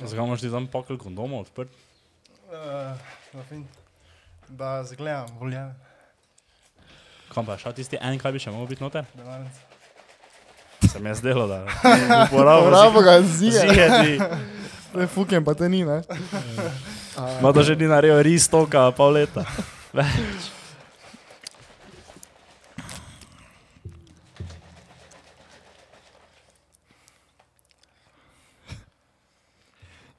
[0.00, 1.68] Zakaj imaš ti tam pakl kondomov odprt?
[2.48, 3.60] Uh.
[4.48, 5.74] Da zagledam, voljen,
[7.30, 9.04] Kam pa je šel tisti en, kaj bi še mogel biti noter?
[9.14, 9.60] denarnice.
[10.90, 11.60] Se mi je zdelo, da
[12.24, 13.60] uporabo Bravo ga zije.
[13.60, 14.18] Ziheti.
[14.94, 16.00] Ne fukem, pa te ni, ne?
[17.40, 19.44] Ma da že ni naredil ris toka pol leta.
[19.92, 20.50] Več.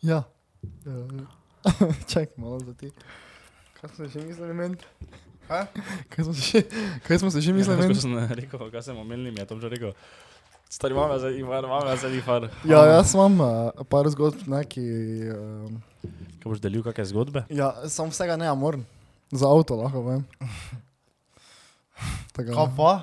[0.01, 0.23] Ja.
[0.85, 1.25] Eh,
[2.09, 2.89] Čakaj malo za ti.
[3.77, 4.73] Kaj smo še mislili men?
[5.45, 5.67] Kaj?
[6.09, 6.61] Kaj smo se še,
[7.05, 7.93] kaj smo se še mislili men?
[7.93, 9.93] Ko sem rekel, kaj sem omenil, mi je Tom že rekel.
[10.71, 12.49] Stari mama za Ivar, mama za Ivar.
[12.65, 14.81] Ja, jaz imam uh, par zgodb, neki...
[15.29, 16.09] Uh,
[16.41, 17.45] Kaj boš delil kakšne zgodbe?
[17.53, 18.87] ja, sam vsega ne moram.
[19.29, 20.23] Za avto lahko vem.
[22.35, 22.93] Tako, Kaj pa?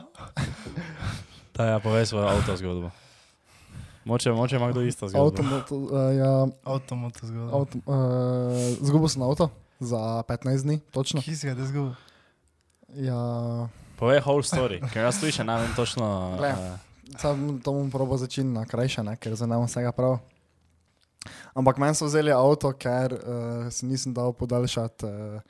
[1.54, 2.90] Da, ja, povej svojo avto zgodbo.
[4.08, 5.26] Moče, moče ima kdo isto zgodbo.
[5.28, 7.56] Avto, moto, uh, ja, Avtomoto zgodba.
[7.56, 11.20] avto, uh, zgubil sem avto za 15 dni, točno.
[11.20, 11.92] Ki si ga te zgubil?
[12.96, 13.20] Ja,
[14.00, 16.08] Povej whole story, ker jaz še ne vem točno.
[16.40, 16.56] Glej.
[16.56, 20.18] Uh, sam to bom probo začeti na krajše, ne, ker bom vsega prav.
[21.52, 25.40] Ampak meni so vzeli avto, ker uh, si nisem dal podaljšati uh,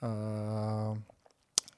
[0.00, 0.96] uh,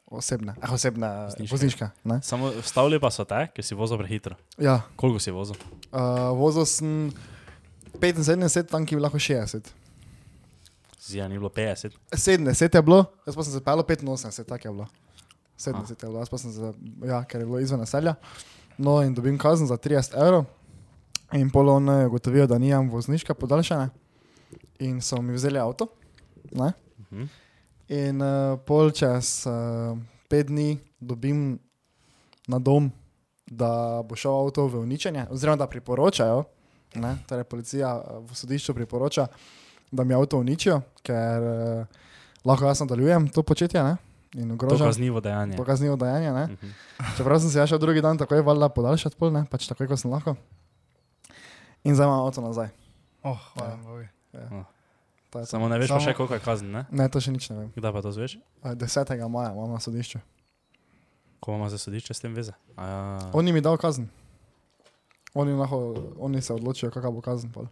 [0.07, 1.09] osebne, eh, osebne
[1.51, 1.89] Vozniške.
[2.23, 4.37] samo vstavili pa so te, ker si vozil prehitro.
[4.59, 5.57] Ja, Koliko si vozil?
[5.93, 7.13] Uh, vozil sem
[8.01, 9.71] 75, tam ki bi lahko 60.
[11.03, 11.97] Zija ni bilo 50.
[12.13, 14.87] 70 je bilo, jaz pa sem se pel 85, tako je bilo.
[15.59, 16.73] 70 je bilo, jaz pa sem se,
[17.07, 18.15] ja, ker je bilo izven naselja.
[18.79, 20.45] No in dobim kazen za 30 evrov.
[21.33, 23.89] In polo on je ugotovil, da nimam vozniška podaljšanja.
[24.85, 25.87] In so mi vzeli avto.
[26.53, 26.73] Ne?
[27.01, 27.25] Mhm.
[27.89, 29.99] In uh, pol čez uh,
[30.29, 31.59] pet dni dobim
[32.49, 32.91] na dom,
[33.53, 36.45] da bo šel avto v uničenje, oziroma da priporočajo,
[36.95, 39.27] ne, torej policija eh, v sodišču priporoča,
[39.91, 42.01] da mi avto uničijo, ker uh,
[42.43, 43.97] lahko jaz nadaljujem to početje ne,
[44.35, 45.57] in To ogrožam kaznivo dejanje.
[45.57, 46.33] to kaznivo dejanje.
[46.33, 46.45] Ne.
[46.47, 46.71] Mhm.
[47.17, 49.97] Čeprav sem se ja šel drugi dan takoj valjda podaljšati, pol, ne, pač takoj, ko
[49.97, 50.33] sem lahko.
[51.85, 52.69] In zdaj imam avto nazaj.
[53.23, 53.77] Oh, hvala Ja.
[53.79, 54.05] Bogu.
[55.31, 55.47] To je to.
[55.47, 56.87] Samo ne veš Samo- še, koliko je kazen, ne?
[56.91, 57.69] Ne, to še nič ne vem.
[57.71, 58.39] Kdaj pa to zveš?
[58.63, 59.29] Eh, 10.
[59.29, 60.19] maja imam na sodišču.
[61.43, 62.53] Ko ima za sodišče s tem veze?
[62.73, 63.19] Ja.
[63.33, 64.07] On jim je dal kazen.
[65.35, 65.79] Oni, lahko,
[66.19, 67.51] oni se odločijo, kakšna bo kazen.
[67.51, 67.67] Pol.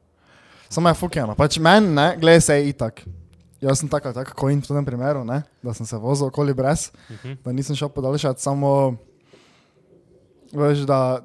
[0.69, 1.34] Samo je fukjeno.
[1.34, 3.03] Pač meni, ne, gledaj se je itak.
[3.60, 6.54] Jaz sem tako, tako kot in v tem primeru, ne, da sem se vozil okoli
[6.54, 7.32] brez, Mhm.
[7.44, 8.97] da nisem šel podaljšati, samo
[10.50, 11.20] veš, da,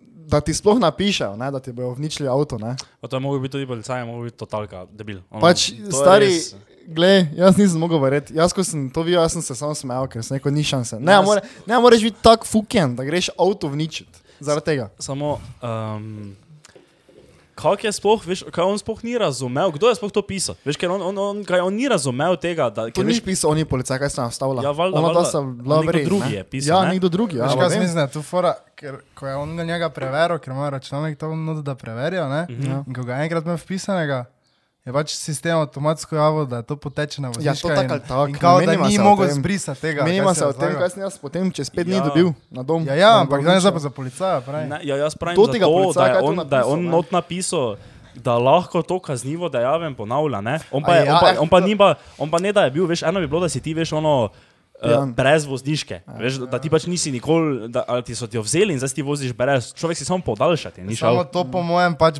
[0.00, 2.58] da ti sploh napišejo, ne, da ti bojo vničili avto.
[2.58, 2.76] Ne.
[3.00, 5.20] Pa to je mogel biti tudi policaj, mogel biti totalka, debil.
[5.30, 6.54] Ono, Pač, stari- res-
[6.86, 8.34] Glej, jaz nisem mogel verjeti.
[8.34, 10.98] Jaz, ko sem to videl, sem se samo smejal, ker sem rekel, ni šanse.
[10.98, 14.20] Ne, more, ne moreš biti tako fukjen, da greš avto vničiti.
[14.40, 14.90] Zaradi tega.
[14.98, 16.34] Samo, um,
[17.54, 20.56] kako je sploh, veš, kaj on sploh ni razumel, kdo je sploh to pisal?
[20.64, 23.22] Veš, ker on, on, on, kaj on ni razumel tega, da To ker ni veš,
[23.22, 24.60] pisal, oni policaj, kaj sta nastavila.
[24.60, 25.24] Ja, valjda, Ona valjda.
[25.24, 26.34] sta bila Nekdo vredna, drugi ne.
[26.34, 26.88] je pisal, Ja, ne?
[26.90, 27.36] nekdo drugi.
[27.36, 27.70] Ja, Veš, kaj vem.
[27.72, 31.30] sem mislil, tu fora, ker ko je on ga njega preveril, ker ima računalnik to
[31.32, 32.42] not, da preverijo, ne?
[32.50, 32.66] Mhm.
[32.66, 32.82] Ja.
[32.82, 34.24] In ko ga enkrat ima vpisanega,
[34.84, 38.02] je pač sistem avtomatsko javil, da to poteče na Ja, vozniška to tako in, ali
[38.02, 39.34] tako, in kao, da ni mogel tem.
[39.34, 40.04] zbrisati tega.
[40.04, 42.04] Menimo se o tem, kaj sem jaz potem čez pet dni Ja.
[42.04, 42.84] dobil na dom.
[42.84, 44.42] Ja, ja, ampak zdaj je pa za policaja.
[44.68, 47.06] Ne, ja, jaz pravim, To to policaja, da, je on, da je on napisal, not
[47.10, 47.76] napisal,
[48.14, 50.40] da lahko to kaznivo dejaven ponavlja.
[50.40, 50.60] Ne?
[50.70, 52.64] On, pa je, ja, on, pa, eh, on, pa ni pa, on pa ne da
[52.64, 54.28] je bil, veš, eno bi bilo, da si ti veš ono.
[54.82, 55.06] Uh, Ja.
[55.06, 58.42] brez vozniške, veš, da, da ti pač nisi nikoli, da, ali ti so ti jo
[58.42, 60.82] vzeli in zdaj si ti voziš brez, človek si samo podaljšati.
[60.82, 61.30] Ni Samo šel.
[61.30, 62.18] to po mojem pač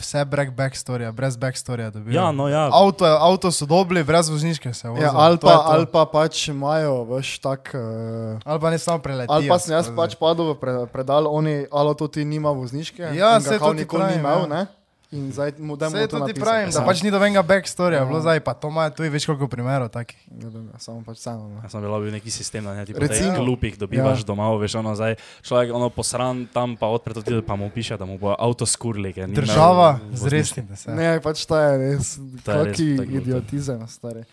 [0.00, 1.92] vse brez backstorija, brez backstorija.
[2.10, 2.68] Ja, no ja.
[2.72, 5.04] Avto, avto so dobili, brez vozniške se vozijo.
[5.04, 7.70] Ja, ali, pa, ali pa pač imajo, veš, tak.
[7.74, 9.34] Uh, ali pa ne samo preletijo.
[9.34, 9.96] Ali pa sem jaz skozi.
[9.96, 13.14] pač padel v pre, predal, oni, ali to ti nima vozniške.
[13.14, 14.46] Ja, kao to nikoli ni imel, ja.
[14.46, 14.81] ne?
[15.12, 16.40] In zdaj mu dajmo Vse to ti napisati.
[16.40, 16.86] pravim, da Ja.
[16.86, 18.04] pač ni dobenega backstorija, Ja.
[18.04, 20.16] bilo zdaj pa to ima tudi več koliko primerov takih.
[20.32, 21.48] Ja, vem, ja, Samo pač vseeno.
[21.50, 21.60] ne.
[21.62, 24.24] Jaz sem bil bil neki sistem, da ne ti Recimo- teh klupih dobivaš Ja.
[24.24, 27.96] doma, veš, ono zdaj človek ono posran tam pa odpre to ti, pa mu piše,
[27.96, 29.12] da mu bo avto skurli.
[29.12, 30.90] ker ni imel Država, se.
[30.90, 32.16] Ne, pač to je res.
[32.16, 33.12] Je glupo.
[33.12, 34.24] idiotizem, stari.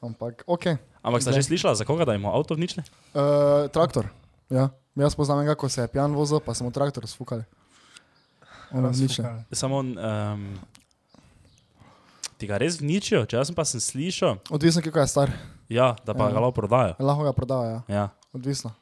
[0.00, 0.76] Ampak, ok.
[1.02, 2.84] Ampak ste že slišali, za koga da ima avto vnične?
[3.12, 4.08] Uh, traktor.
[4.48, 4.68] Ja.
[4.94, 7.44] Jaz poznam enega, ko se je pijan vozil, pa smo traktor sfukali.
[8.72, 9.44] Ne.
[9.52, 10.46] Samo um,
[12.36, 15.30] ti ga res vničijo, če jaz sem pa sem slišal, Odvisno, kako je star.
[15.68, 16.32] ja, da pa Ja.
[16.32, 16.94] ga lahko prodajo.
[16.98, 17.82] Lahko ga prodajo, ja.
[17.88, 18.08] Ja.
[18.32, 18.72] Odvisno.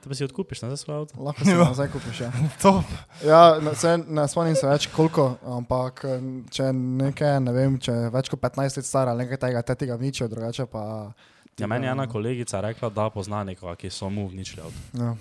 [0.00, 1.14] Te pa si odkupiš na svoj avto.
[1.18, 2.20] Lahko se ga nazaj kupiš.
[2.20, 2.30] Ja,
[2.62, 2.82] To,
[3.24, 6.04] ja ne, se, ne spomnim se več koliko, ampak
[6.48, 9.74] če nekaj, ne vem, če je več kot 15 let star ali nekaj tega, te
[9.76, 11.12] tega vničijo, drugače pa.
[11.54, 14.78] ti Ja, meni je ena kolegica rekla, da pozna nekoga, ki so mu vničili avto.
[14.94, 15.14] Ja,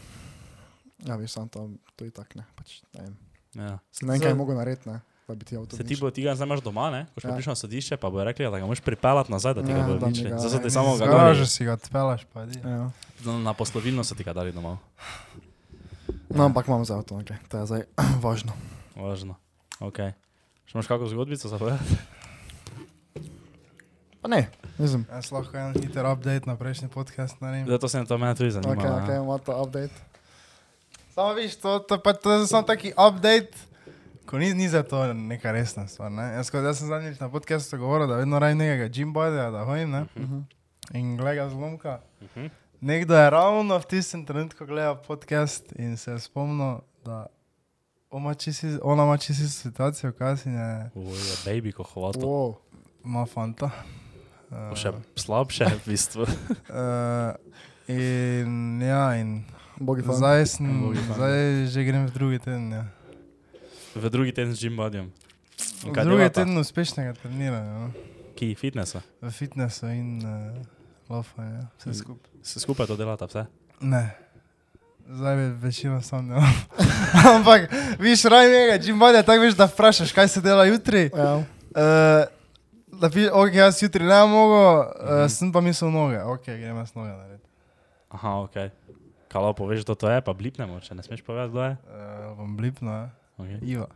[1.06, 2.45] ja veš, sam to, to je tako, ne.
[2.56, 3.15] Pač, ne vem.
[3.56, 3.80] Ja.
[4.02, 5.00] Ne vem, kaj je mogel narediti, ne.
[5.25, 7.06] da bi ti avto Se ti bo tega zdaj imaš doma, ne?
[7.07, 7.31] Ko si Ja.
[7.31, 7.36] ja.
[7.36, 9.88] prišel na sodišče, pa bo rekli, da ga moraš pripeljati nazaj, da ti ga Ja,
[9.88, 11.46] bodo mi ga- Zdaj so ti Ja, samo ga dali.
[11.46, 12.60] si ga odpelaš, pa idi.
[12.60, 12.92] Ja.
[13.24, 14.78] Na- Na poslovilno so ti ga dali domov.
[16.30, 17.38] No, ampak imam za avto, okay.
[17.44, 17.81] to je zdaj
[18.22, 18.54] važno.
[18.94, 19.36] Važno.
[19.80, 19.98] Ok.
[20.66, 21.96] Še imaš kakšno zgodbico za povedati?
[24.22, 25.06] Pa ne, mislim.
[25.08, 27.68] Jaz lahko en hiter update na prejšnji podcast naredim.
[27.68, 28.74] Zato se to mene tudi zanima.
[28.74, 29.94] Ok, ok, imamo to update.
[31.15, 33.56] Samo viš, to, to, pa, to je samo taki update,
[34.25, 36.12] ko ni, ni za to neka resna stvar.
[36.12, 36.33] Ne?
[36.33, 39.91] Jaz, ko, jaz sem zadnjič na podcastu govoril, da vedno rajem nekega gymbodyja, da hodim,
[39.91, 40.06] ne?
[40.17, 40.39] Mhm.
[40.94, 42.01] In gleda zlomka.
[42.21, 42.45] Mhm.
[42.81, 47.25] Nekdo je ravno v tistem trenutku gledal podcast in se je spomnil, da
[48.47, 52.19] is- ona ima čisto isto situacijo, kaj si je, Uj, je baby, ko hovato.
[52.19, 52.56] Wow.
[53.06, 53.69] ima fanta.
[54.50, 56.21] Bo Še slabše, v bistvu.
[56.21, 56.27] Uh,
[57.88, 59.44] in ja, in
[59.77, 60.16] Bogi fan.
[60.16, 61.36] zdaj, sem, Bogi zdaj
[61.68, 62.72] že grem v drugi teden.
[62.72, 62.83] Ja.
[63.95, 65.12] V drugi teden z Jim Buddyjem.
[65.83, 67.89] V drugi teden uspešnega treniranja, no?
[68.33, 69.00] Ki fitnessa.
[69.22, 70.51] v fitnessu in uh,
[71.07, 72.30] lofanju, vse In- skupaj.
[72.42, 73.45] Se skupaj to delata vse?
[73.80, 74.12] Ne.
[75.06, 76.36] Zdaj je večina sam ne.
[77.36, 77.69] Ampak,
[78.00, 81.10] viš, raj njega, čim bolje, tako veš, da vprašaš, kaj se dela jutri.
[81.10, 81.36] Ja.
[81.36, 81.44] Uh,
[82.92, 84.86] da bi, ok, jaz jutri ne mogo, uh,
[85.16, 85.27] Mhm.
[85.30, 87.48] sem pa mislil noge, ok, grem jaz noge narediti.
[88.10, 88.56] Aha, ok.
[89.36, 91.72] Kalo poveš, kdo to je, pa blipnemo, če ne smeš povedati, kdo je.
[91.92, 93.12] Uh, bom blipno?
[93.36, 93.60] Okay.
[93.68, 93.92] Iva.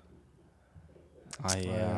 [1.48, 1.96] Aj, ja.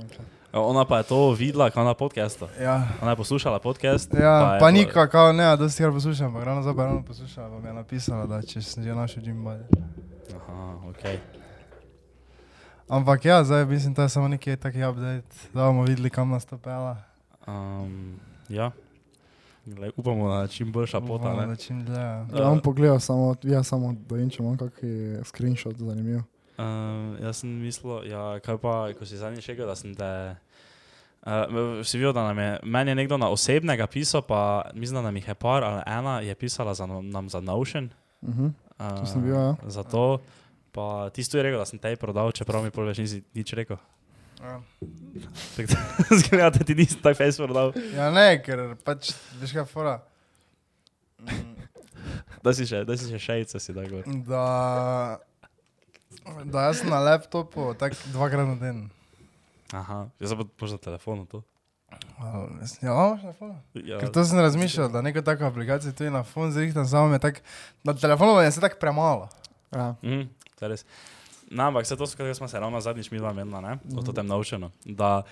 [0.00, 0.24] Okay.
[0.56, 2.48] Ona pa je to videla, kao na podcastu.
[2.56, 2.88] Ja.
[3.04, 4.08] Ona je poslušala podcast.
[4.16, 6.84] Ja, je pa bilo- nika, kao ne, da si ga poslušam, ampak ravno zdaj pa
[6.88, 9.68] ravno poslušam, pa mi je napisala, da če sem že našel Jim Body.
[10.32, 11.04] Aha, ok.
[12.88, 16.48] Ampak ja, zdaj mislim, da je samo neki taki update, da bomo videli, kam nas
[16.48, 16.96] to pela.
[17.44, 18.16] Um,
[18.48, 18.72] ja.
[19.70, 21.00] Glej, upamo, da je čim boljša
[21.36, 21.46] Ne?
[21.46, 21.96] da čim dlje.
[21.96, 22.26] ja.
[22.32, 26.20] Ja, bom pogledal samo, ja, samo da in če imam kakšen screenshot zanimiv.
[26.58, 30.36] Um, jaz sem mislil, ja, kaj pa, ko si zadnjič rekel, da sem te.
[31.20, 34.40] Uh, si videl, da nam je, meni je nekdo na osebnega pisal, pa
[34.74, 37.90] mislim, da nam jih je par ali ena je pisala za, no- nam za Notion.
[38.22, 38.44] Mhm.
[38.44, 38.52] Uh,
[38.96, 39.56] To sem bil, ja.
[39.66, 40.18] Zato,
[40.72, 43.52] pa ti si tudi rekel, da sem te prodal, čeprav mi pol več nisi nič
[43.52, 43.76] rekel.
[44.44, 44.56] Ja.
[46.16, 47.74] Zgleda, da ti nisem tak face prodal.
[47.92, 49.10] ja, ne, ker pač,
[49.40, 49.98] veš kaj fora.
[51.20, 51.56] Mm,
[52.40, 54.06] Da si še, da si še šejce si da gor.
[54.24, 54.44] Da,
[56.48, 58.78] da jaz sem na laptopu tak dvakrat na dan.
[59.76, 61.42] Aha, jaz pa možno na telefonu to.
[61.90, 63.56] Ja, imaš na fonu.
[63.76, 67.20] Ja, Ker to sem razmišljal, da neko tako aplikacijo tudi na fon zrihtam, samo je
[67.20, 67.42] tak,
[67.84, 69.28] na telefonu je se tako premalo.
[69.74, 69.94] Ja.
[70.00, 70.86] Mhm, to je res.
[71.50, 74.26] No, ampak vse to, katerim smo se ravno zadnjič mi dva menila, ne, o tem
[74.26, 74.70] Notionu.
[74.84, 75.22] Da,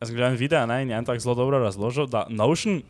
[0.00, 2.82] jaz sem gledal video, ne, in je en tak zelo dobro razložil, da Notion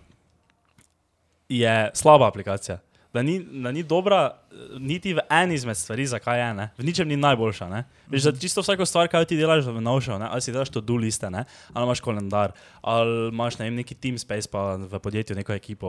[1.48, 2.80] je slaba aplikacija.
[3.14, 6.66] Da ni, da ni dobra eh, niti v eni izmed stvari, zakaj je, ne.
[6.78, 7.68] v ničem ni najboljša.
[7.68, 7.84] Ne.
[8.08, 10.80] Veš, da čisto vsako stvar, kaj ti delaš v Notionu, ne, ali si delaš to
[10.80, 12.52] do liste, ne, ali imaš kalendar,
[12.82, 15.88] ali imaš ne vem, neki team space, pa v podjetju neko ekipo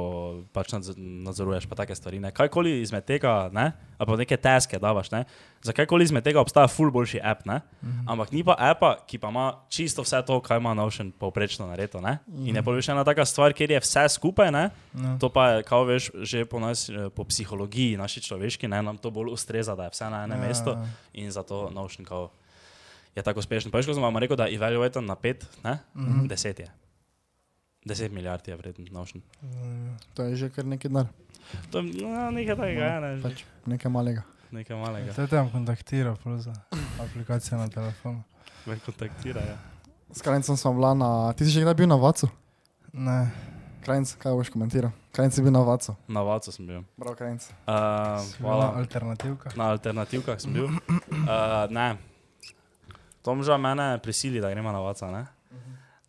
[0.56, 2.20] pač nadz- nadzoruješ, pa take stvari.
[2.20, 2.32] Ne.
[2.32, 5.26] Kajkoli izmed tega, ne, ali pa neke taske davaš, ne,
[5.64, 7.60] za kajkoli izmed tega obstaja ful boljši app, ne,
[8.08, 12.00] ampak ni pa appa, ki pa ima čisto vse to, kar ima Notion povprečno naredo,
[12.00, 12.20] ne.
[12.48, 15.18] In je pol še ena taka stvar, kjer je vse skupaj, ne, No.
[15.20, 18.96] To pa je, kao veš, že po, nas, eh, po psihologiji, naši človeški, ne, nam
[18.96, 20.48] to bolj ustreza, da je vse na enem Ja.
[20.48, 20.72] mestu
[21.14, 22.30] in zato Notion kao
[23.12, 23.68] je tako uspešen.
[23.70, 25.80] Ko sem vam rekel, da evaluate na pet, ne?
[25.94, 26.28] Mhm.
[26.28, 26.70] Deset je.
[27.82, 29.20] Deset milijard je vreden Notion.
[29.42, 31.08] Mm, To je že kar nekaj dar,
[31.72, 34.24] To je no, nekaj takega, ja, ne, pač nekaj malega.
[34.52, 35.12] nekaj malega.
[35.14, 36.54] To je tam kontaktiral, prav za
[37.00, 38.24] aplikacijo na telefonu.
[38.66, 39.58] Me kontaktira, ja.
[40.10, 41.10] S Krajncem smo bila na...
[41.34, 42.30] Ti si že kdaj bil na Vacu?
[42.92, 43.30] Ne,
[43.80, 44.92] Krajnc, kaj boš komentiral?
[45.16, 45.96] Krajnc si bil na Vacu.
[46.12, 46.84] Na Vacu sem bil.
[47.00, 47.48] Prav, Krajnc.
[47.64, 48.68] Uh, bil na hvala.
[48.78, 49.56] alternativka.
[49.56, 50.68] Na alternativkah sem bil.
[50.68, 51.96] Uh, ne.
[53.24, 55.26] Tom že mene prisili, da gremo na Vaca, ne?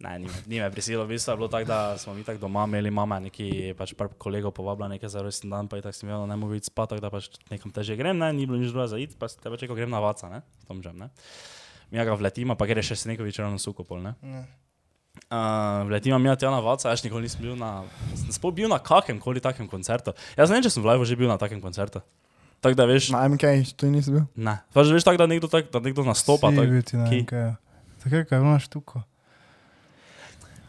[0.01, 2.65] Ne, ni, ni me prisililo, v bistvu je bilo tako, da smo mi tako doma
[2.65, 6.09] imeli, mama neki pač par kolegov povabila nekaj za rojsten dan, pa je tako sem
[6.09, 8.73] imel, ne mogu iti spat, tako da pač nekam teže grem, ne, ni bilo nič
[8.73, 11.13] druga za iti, pa te pač rekel, grem na Vaca, ne, s Tom že, ne.
[11.93, 14.17] Mi ga vletimo, pa gre še Senekovič ravno sukopol, ne.
[14.25, 14.41] Ne.
[15.31, 17.85] Uh, vletimo mi tja na Vaca, jaz nikoli nisem bil na,
[18.31, 20.15] sploh bil na kakem koli takem koncertu.
[20.35, 22.03] Jaz ne vem, če sem v live že bil na takem koncertu.
[22.61, 24.27] Tako da veš, Na MK, tu nisi bil?
[24.37, 24.59] Ne.
[24.75, 26.51] Pač veš tako, da nekdo, tak, da nekdo nastopa.
[26.53, 26.59] Ti
[26.99, 27.23] na ki?
[27.23, 27.55] nekaj.
[28.03, 29.05] Tako je, kaj imaš tuko.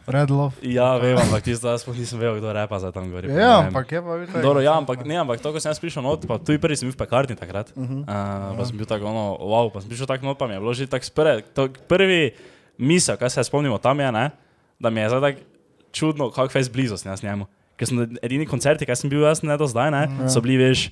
[0.06, 0.58] Red Love.
[0.66, 3.30] ja, vem, ampak ti zdaj sploh nisem vedel, kdo repa za tam gori.
[3.30, 4.42] Ja, ampak je pa videl.
[4.42, 6.90] Dobro, ja, ampak ne, ampak to, ko sem jaz prišel not, pa tu prvi sem
[6.90, 7.70] bil v pekarni takrat.
[7.78, 8.02] Uh -huh.
[8.02, 10.60] Uh, pa sem bil tako, ono, wow, pa sem prišel tako not, pa mi je
[10.60, 12.34] bilo že tako spre, to prvi
[12.78, 14.30] misel, kaj se spomnimo tam je, ne,
[14.78, 15.48] da mi je zdaj tako
[15.92, 17.46] čudno, kako fez blizu sem jaz njemu.
[17.76, 20.28] Ker sem edini koncerti, kaj sem bil jaz ne do zdaj, ne, Ja.
[20.28, 20.90] so bili, veš,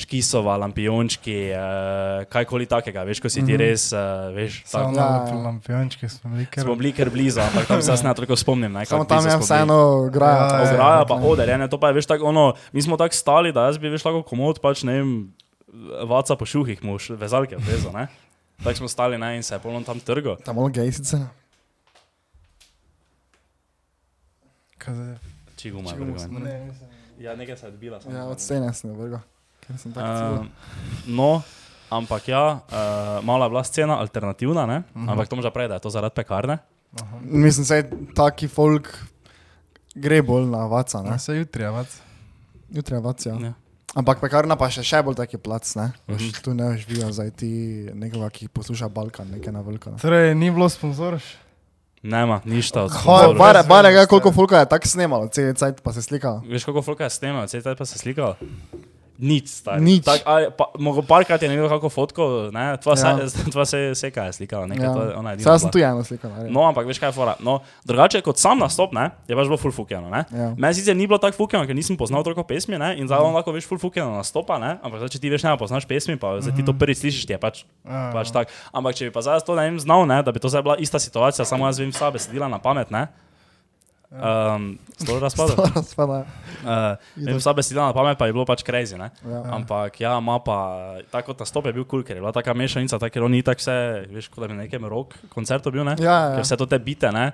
[0.00, 4.94] škisova, lampiončki, uh, kajkoli takega, veš, ko si ti res, uh, veš, tako.
[4.94, 5.40] Ja, na ja.
[5.44, 6.64] lampiončke smo bili kar.
[6.64, 8.72] Smo bili kar blizu, ampak tam se jaz ne toliko spomnim.
[8.72, 10.46] Ne, Samo tam je vseeno graja.
[10.46, 13.14] Ja, ja, Ograja pa oder, ne, to pa je, veš, tako ono, mi smo tako
[13.14, 15.12] stali, da jaz bi, veš, tako komod, pač ne vem,
[16.08, 18.08] vaca po šuhih, mož, vezalke obvezo, ne.
[18.60, 20.36] Tako smo stali, ne, in se je polno tam trgo.
[20.36, 21.16] Tam malo gejsice.
[24.78, 25.18] Kaj je
[25.56, 26.18] Čiguma vrgel.
[26.18, 26.72] smo- Ne.
[27.18, 28.00] Ja, nekaj se je odbila.
[28.00, 28.90] samo Ja, od stene sem
[30.02, 30.46] Um, celo.
[31.06, 31.42] no,
[31.90, 32.60] ampak ja, uh,
[33.24, 34.82] mala je bila scena alternativna, ne?
[34.94, 35.08] Mhm.
[35.08, 36.58] ampak to že prej, da je to zaradi pekarne.
[36.94, 37.18] Aha.
[37.22, 38.88] Mislim, da je taki folk
[39.94, 41.08] gre bolj na vaca, ne?
[41.08, 42.00] Ja, se jutri, a vac.
[42.70, 43.28] Jutri je vaca.
[43.28, 43.36] Ja.
[43.38, 43.52] Ja.
[43.90, 45.90] Ampak pekarna pa še, še bolj taki plac, ne?
[46.06, 46.16] Mhm.
[46.16, 47.50] Veš, Tu ne živijo zdaj ti
[47.92, 49.90] nekoga, ki posluša Balkan, nekaj na veliko.
[49.90, 49.98] Ne?
[49.98, 51.24] Torej, ni bilo sponzorš.
[52.02, 54.08] Nema, ništa od bar- Bare, bare, ga, Veste.
[54.08, 56.40] koliko folka je tako snemalo, cel cajt pa se slikalo.
[56.46, 58.36] Veš, koliko folka je snemal, cel taj pa se slikal?
[59.20, 59.84] Nič, stari.
[59.84, 60.04] Nič.
[60.04, 63.20] Tak, a, pa, mogo parkrat je nekdo kako fotko, ne, tva, Ja.
[63.20, 63.28] ja.
[63.32, 64.94] se, tva se seka je slikala, nekaj, ja.
[64.96, 65.44] to je ona edina.
[65.44, 66.32] Saj sem tu eno slikal.
[66.32, 66.48] ne.
[66.48, 67.34] No, ampak veš kaj je fora.
[67.44, 70.24] No, drugače kot sam nastop, ne, je pač bilo full fukeno, ne.
[70.32, 70.50] Ja.
[70.56, 73.36] Meni sicer ni bilo tako fukeno, ker nisem poznal toliko pesmi, ne, in zdaj on
[73.36, 76.40] lahko veš full fukeno nastopa, ne, ampak zdaj, če ti veš ne poznaš pesmi, pa
[76.40, 78.48] zdaj ti to prvi slišiš, ti je pač, Ja, pač tak.
[78.72, 80.76] Ampak če bi pa zdaj to ne vem znal, ne, da bi to zdaj bila
[80.80, 83.08] ista situacija, samo jaz vem vsa besedila na pamet, ne.
[84.10, 85.54] Um, Stolo razpada.
[85.74, 86.24] Razpada.
[86.60, 89.08] Uh, vem vsa besedila na pamet, pa je bilo pač crazy, ne.
[89.24, 89.38] Ja.
[89.56, 90.56] Ampak ja, ima pa,
[91.08, 93.32] tako kot nastop je bil kul, cool, ker je bila taka mešanica, tako ker on
[93.32, 93.76] ni tako vse,
[94.12, 95.94] veš, kot da bi na nekem rock koncertu bil, ne?
[95.96, 96.44] Ja, ja, Ker ja.
[96.44, 97.30] vse to te bite, ne?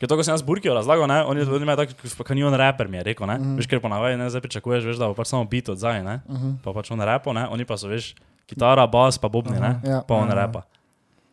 [0.00, 1.92] Ker to, ko sem jaz Burkijo razlagal, ne, on je, on ima tako,
[2.24, 3.36] kot ni on raper, mi je rekel, ne?
[3.36, 3.58] Mhm.
[3.60, 6.22] Veš, ker ponavadi ne zdaj pričakuješ, veš, da bo pač samo bit od zdaj, ne?
[6.24, 6.56] Mhm.
[6.64, 7.44] Pa pač on repo, ne?
[7.52, 8.14] Oni pa so, veš,
[8.48, 9.76] kitara, bas, pa bobni, ne?
[9.84, 10.00] Ja.
[10.00, 10.40] Pa on Ja.
[10.40, 10.64] repa.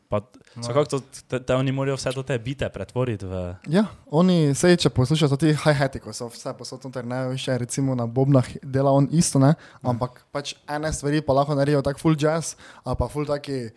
[0.08, 0.22] Pa,
[0.64, 3.42] kako to, te, te oni morajo vse te bite pretvoriti v...
[3.68, 7.92] Ja, oni, sej, če poslušaš ti hi-hati, ko so vse posod noter, ne, še recimo
[7.92, 9.52] na bobnah dela on isto, ne,
[9.84, 12.56] ampak pač ene stvari pa lahko naredijo tak full jazz,
[12.88, 13.68] ali pa full taki,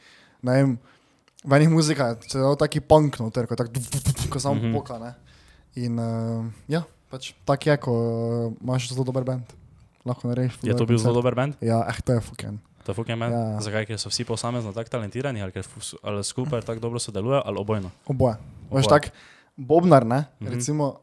[0.47, 0.79] ne vem,
[1.43, 3.75] v enih muzika, če je taki punk noter, ko, tak,
[4.31, 4.73] ko samo Mhm.
[4.79, 5.15] poka, ne.
[5.83, 9.51] In uh, ja, pač tak je, ko uh, imaš zelo dober band.
[10.07, 10.63] Lahko narediš.
[10.65, 11.59] Je to bil zelo dober band?
[11.61, 12.59] Ja, eh, to je fucking.
[12.81, 13.33] To je fucking band?
[13.33, 13.61] Ja.
[13.61, 13.87] Zakaj?
[13.87, 15.53] Ker so vsi posamezno tako talentirani, ali
[16.03, 17.91] ali skupaj tako dobro sodelujejo, ali obojno?
[18.07, 18.35] Oboje.
[18.67, 18.89] Veš, Oboje.
[18.91, 19.13] tak,
[19.55, 20.51] bobnar, ne, Mhm.
[20.51, 20.97] recimo,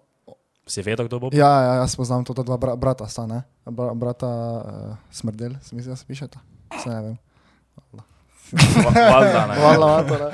[0.66, 1.30] Si vedel, kdo bo?
[1.32, 3.40] Ja, ja, jaz poznam to, ta dva bra, brata sta, ne?
[3.64, 4.62] Bra, brata uh,
[5.08, 6.40] Smrdel, se mi zdi, da se piše to.
[6.76, 7.16] Se ne vem.
[9.56, 10.32] Hvala, Mato, ne.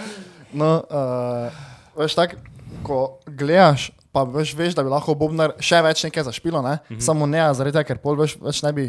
[0.53, 1.50] No, uh,
[1.95, 2.38] veš, tak,
[2.81, 6.77] ko gledaš, pa veš, veš, da bi lahko Bobnar še več nekaj zašpilo, ne?
[6.88, 7.00] Mhm.
[7.00, 8.85] Samo ne, zaradi tega, ker pol veš, več ne bi,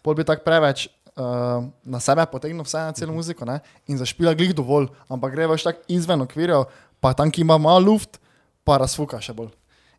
[0.00, 0.88] pol bi tako preveč
[1.20, 2.94] uh, na sebe potegnil vse na Mhm.
[2.94, 3.60] celo muziko, ne?
[3.86, 6.64] In zašpila glih dovolj, ampak gre veš tako izven okvirjev,
[6.98, 8.16] pa tam, ki ima malo luft,
[8.64, 9.52] pa razfuka še bolj.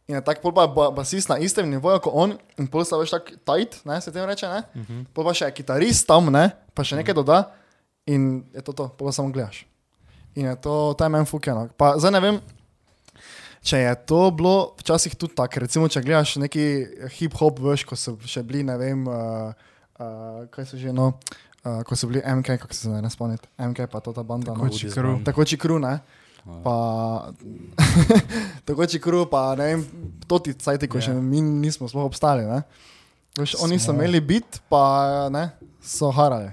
[0.07, 3.11] In je tako pa ba- basist na istem nivoju kot on, in pol sta veš
[3.11, 4.63] tako tight, ne, se tem reče, ne?
[4.75, 5.05] Mhm.
[5.13, 7.51] Pol pa še kitarist tam, ne, pa še nekaj doda
[8.05, 9.63] in je to to, pol pa samo gledaš.
[10.33, 11.69] In je to, to je meni fukeno.
[11.71, 12.35] Pa zdaj ne vem,
[13.61, 16.65] če je to bilo včasih tudi tako, recimo, če gledaš neki
[17.13, 19.53] hip-hop, veš, ko so še bili, ne vem, uh,
[20.01, 21.13] uh, kaj so že, no,
[21.61, 24.53] uh, ko so bili MK, kako se zdaj ne spomnite, MK pa to ta banda.
[24.53, 24.65] No.
[24.65, 25.19] Koči kru.
[25.21, 25.99] Takoči kru, ne?
[26.41, 26.73] Pa,
[28.65, 29.81] takoči kru, pa ne vem,
[30.27, 31.01] to ti cajti, ko Ja.
[31.01, 32.63] še mi nismo sploh obstali, ne?
[33.37, 34.01] Veš, oni so Smo.
[34.01, 34.81] imeli bit, pa
[35.29, 36.49] ne, so harali.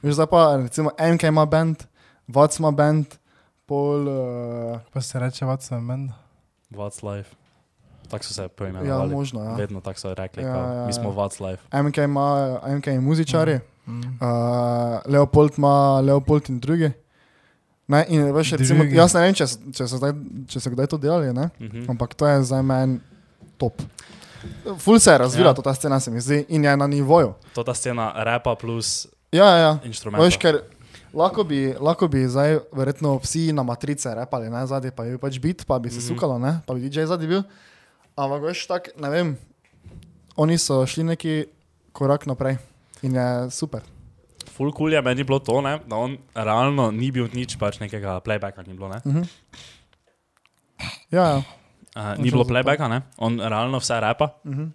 [0.00, 1.84] Veš, zdaj pa, recimo, MK ima band,
[2.30, 3.18] Vac ima band,
[3.66, 6.14] pol, uh, Pa se reče, vac sem menda.
[6.70, 7.34] What's life?
[8.12, 9.14] Tako so se ja, poimenovali.
[9.14, 9.54] možno, ja.
[9.54, 11.48] Vedno tako so rekli, Ja, ja, ja, mi smo ja.
[11.48, 11.82] Life.
[11.82, 13.98] MK ima, MK je muzičari, Mm.
[13.98, 14.02] uh,
[15.06, 16.90] Leopold ima Leopold in drugi.
[17.88, 20.12] Ne, in veš, recimo, jaz ne vem, če, če, so zdaj,
[20.46, 21.48] če so kdaj to delali, ne?
[21.60, 21.90] Mhm.
[21.90, 23.00] ampak to je za meni
[23.58, 23.82] top.
[24.78, 25.54] Ful se je razvila Ja.
[25.58, 25.62] ja.
[25.62, 27.34] ta scena, se mi zdi, in je na nivoju.
[27.54, 29.72] To ta scena repa plus Ja, ja, ja.
[29.84, 30.24] inštrumenta.
[30.24, 30.60] Veš, ker
[31.14, 35.38] lahko bi, lahko bi zdaj, verjetno vsi na matrice repali, ne zadnji, pa je pač
[35.38, 36.08] bit, pa bi se mm -hmm.
[36.08, 36.60] sukalo, ne?
[36.66, 37.42] pa bi DJ zadnji bil.
[38.12, 39.28] Ampak veš, tak, ne vem,
[40.36, 41.34] oni so šli neki
[41.96, 42.58] korak naprej
[43.02, 43.80] in je super.
[44.52, 48.20] Full cool je meni bilo to, ne, da on realno ni bil nič, pač nekega
[48.20, 48.92] playbacka ni bilo.
[48.92, 49.00] Ne.
[49.04, 49.24] Mhm.
[51.12, 51.40] Ja, ja.
[51.92, 53.02] Uh, ni bilo playbacka, ne.
[53.16, 54.36] on realno vse repa.
[54.44, 54.72] Mhm.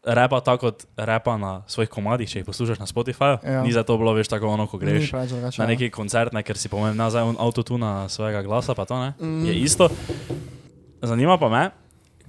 [0.00, 3.42] Repa tako kot repa na svojih komadih, če jih poslušaš na Spotifyju.
[3.44, 3.60] Ja.
[3.66, 5.70] Ni za to bilo, veš, tako ono, ko greš preveč drugače, na ja.
[5.74, 9.12] neki koncert, ne, ker si pomeni nazaj on autotuna svojega glasa, pa to ne.
[9.20, 9.44] Mm.
[9.44, 9.90] Je isto.
[11.04, 11.68] Zanima pa me,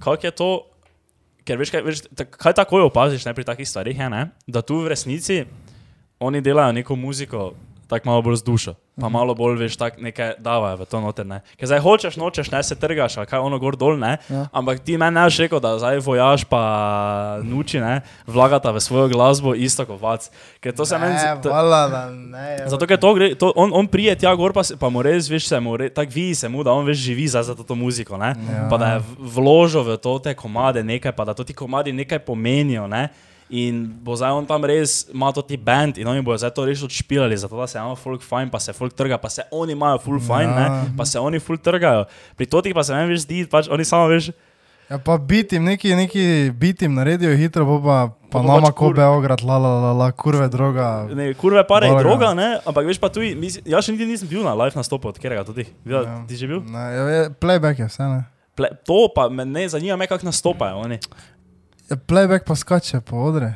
[0.02, 0.50] kako je to,
[1.46, 4.62] ker veš, kaj, veš, tak, kaj takoj opaziš ne, pri takih stvarih, je, ne, da
[4.66, 5.44] tu v resnici
[6.22, 7.52] oni delajo neko muziko,
[7.92, 8.72] tako malo bolj z dušo.
[8.94, 9.12] Pa Mhm.
[9.14, 11.24] malo bolj veš, tako nekaj davajo v to noter.
[11.24, 11.40] Ne.
[11.54, 14.18] Ker zdaj hočeš, nočeš, ne se trgaš, kaj ono gor dol, ne.
[14.26, 14.48] Ja.
[14.50, 16.62] Ampak ti meni ne rekel, da zdaj vojaš pa
[17.40, 17.94] nuči, ne,
[18.26, 20.28] vlagata v svojo glasbo isto kot vac.
[20.58, 21.40] Ker to se meni zdi.
[21.40, 22.64] To- hvala, da ne.
[22.66, 25.24] Zato, ker to gre, to, on, on prije tja gor, pa, se, pa mu res,
[25.26, 27.74] veš, se mu re, tako vidi se mu, da on veš živi za, za to
[27.74, 28.36] muziko, ne?
[28.36, 28.68] Ja.
[28.68, 32.18] Pa da je vložil v to te komade nekaj, pa da to ti komadi nekaj
[32.20, 33.08] pomenijo, ne?
[33.52, 36.64] In bo zdaj on tam res, ima to ti band in oni bodo zdaj to
[36.64, 39.72] res odšpilali, zato da se ima folk fajn, pa se folk trga, pa se oni
[39.72, 40.56] imajo full fajn, Ja.
[40.58, 40.66] ne?
[40.92, 42.06] Pa se oni full trgajo.
[42.34, 44.32] Pri totih pa se meni veš zdi, pač oni samo veš,
[44.90, 47.96] Ja, pa bitim, neki, neki bitim naredijo hitro, bo pa,
[48.28, 51.08] pa Pa nama pač ko kur- Beograd, la la la la, kurve droga.
[51.08, 52.58] ne, kurve pare je droga, ne?
[52.62, 55.64] Ampak veš pa tu, jaz še niti nisem bil na live nastopu od katerega tudi.
[55.82, 56.24] Videl, Ja.
[56.26, 56.60] Ti že bil?
[56.62, 58.20] Ne, ja, playback je vse, ne.
[58.52, 60.98] Ple, to pa me ne zanima, me kako nastopajo oni.
[61.96, 63.54] Playback pa skače po odre.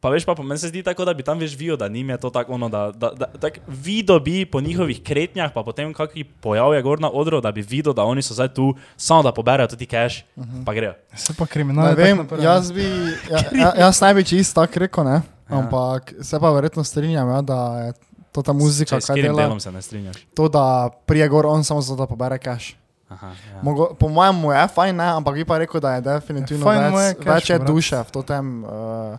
[0.00, 2.10] Pa veš, pa, pa meni se zdi tako, da bi tam veš videl, da njim
[2.10, 5.92] je to tako ono, da, da, da tak videl bi po njihovih kretnjah, pa potem
[5.94, 9.22] kakšni pojav je gor na odru, da bi videl, da oni so zdaj tu, samo
[9.22, 10.64] da poberajo tudi cash, uh -huh.
[10.64, 10.94] pa grejo.
[11.14, 11.84] Se pa kriminal.
[11.84, 12.84] Ne vem, jaz bi,
[13.30, 15.20] ja, ja, jaz ne bi čisto tako rekel, ne?
[15.50, 15.58] Ja.
[15.58, 17.92] ampak se pa verjetno strinjam, ja, da je
[18.32, 19.42] to ta muzika, Če s kaj dela.
[19.42, 20.16] delom se ne strinjaš.
[20.34, 22.79] To, da prije gor on samo zato, da pobere cash.
[23.10, 23.58] Aha, ja.
[23.62, 25.08] Mogo, po mojem mu je fajn, ne?
[25.18, 27.98] ampak bi pa rekel, da je definitivno fajn mu je več, cash več je duše
[27.98, 28.46] v tem.
[28.62, 29.18] Uh,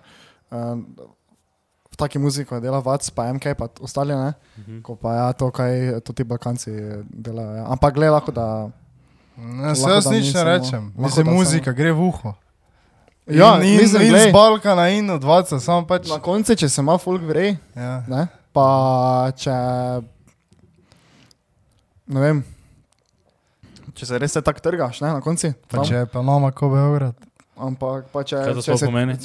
[0.52, 0.80] uh,
[1.92, 4.32] V taki muziki, ko dela Vac, pa MK, pa ostali, ne?
[4.58, 4.80] Mhm.
[4.80, 6.72] ko pa ja, to, kaj to ti Balkanci
[7.04, 7.52] delajo.
[7.52, 7.66] Ja.
[7.68, 8.46] Ampak gledaj, lahko da.
[9.36, 10.84] Ne, se jaz nič ne samo- rečem.
[10.96, 12.32] Mislim, muzika gre v uho.
[13.28, 16.08] Ja, in, in, mislim, in z Balkana in od Vaca, samo pač.
[16.08, 18.04] Na koncu, če se ima folk vrej, Ja.
[18.08, 18.28] ne?
[18.56, 18.68] pa
[19.36, 19.52] če.
[22.08, 22.44] Ne vem.
[23.96, 25.54] Če se res tako trgaš, ne, na koncu.
[25.72, 27.16] Pa če je pa nama ko Beograd.
[27.62, 29.18] Ampak pa če, če se, pomeni?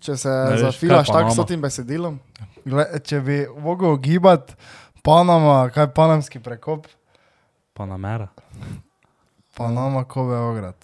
[0.00, 2.20] če se Ne veš, zafilaš tako s tem besedilom.
[2.66, 4.56] Gle, če bi mogel gibati
[5.06, 6.88] Panama, kaj je panamski prekop,
[7.76, 8.28] Pa namera.
[9.56, 10.74] Panama ko Beograd.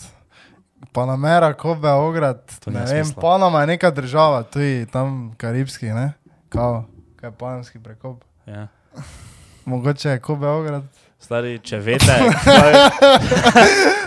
[0.92, 3.20] Panamera ko Beograd, ne vem, smisla.
[3.22, 6.12] Panama je neka država, tudi tam karibski, ne?
[6.48, 6.84] Kao,
[7.16, 8.24] kaj je panamski prekop.
[8.46, 8.66] Ja.
[9.64, 10.84] Mogoče je ko Beograd.
[11.22, 12.14] Stari, če veste,
[12.44, 12.72] kaj,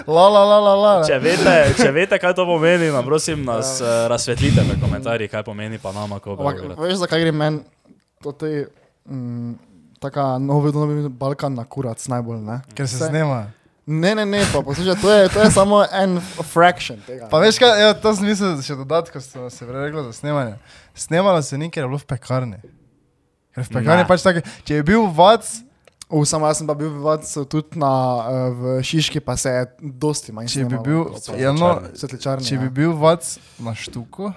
[0.08, 0.94] La la la la la.
[1.08, 5.44] če, veste, če veste, kaj to pomeni, nam prosim nas uh, razsvetlite v komentarjih, kaj
[5.44, 7.64] pomeni pa nama, ko Ampak veš, zakaj gre meni
[8.20, 8.52] to te,
[9.08, 9.54] mm,
[10.02, 12.60] taka novi, novi Balkan na kurac najbolj, ne?
[12.74, 13.46] Ker se Vse- snema.
[13.86, 17.28] Ne, ne, ne, pa poslušaj, to je, to je samo en fraction tega.
[17.30, 20.56] Pa veš kaj, evo, to sem mislil še dodati, ko sem se rekla za snemanje.
[20.98, 22.58] Snemalo se ni, ker je bilo v pekarni.
[23.54, 24.08] Ker v pekarni Ne.
[24.10, 25.46] pač tako, če je bil vac,
[26.08, 27.18] U, samo jaz sem pa bil v
[27.50, 27.90] tudi na,
[28.20, 30.84] uh, v Šiški, pa se je dosti manj če bi snemalo.
[30.84, 31.42] bil, Svetličarni.
[31.42, 32.70] ja, no, Svetličarni, če bi ja.
[32.72, 33.24] bil vac
[33.58, 34.30] na štuku,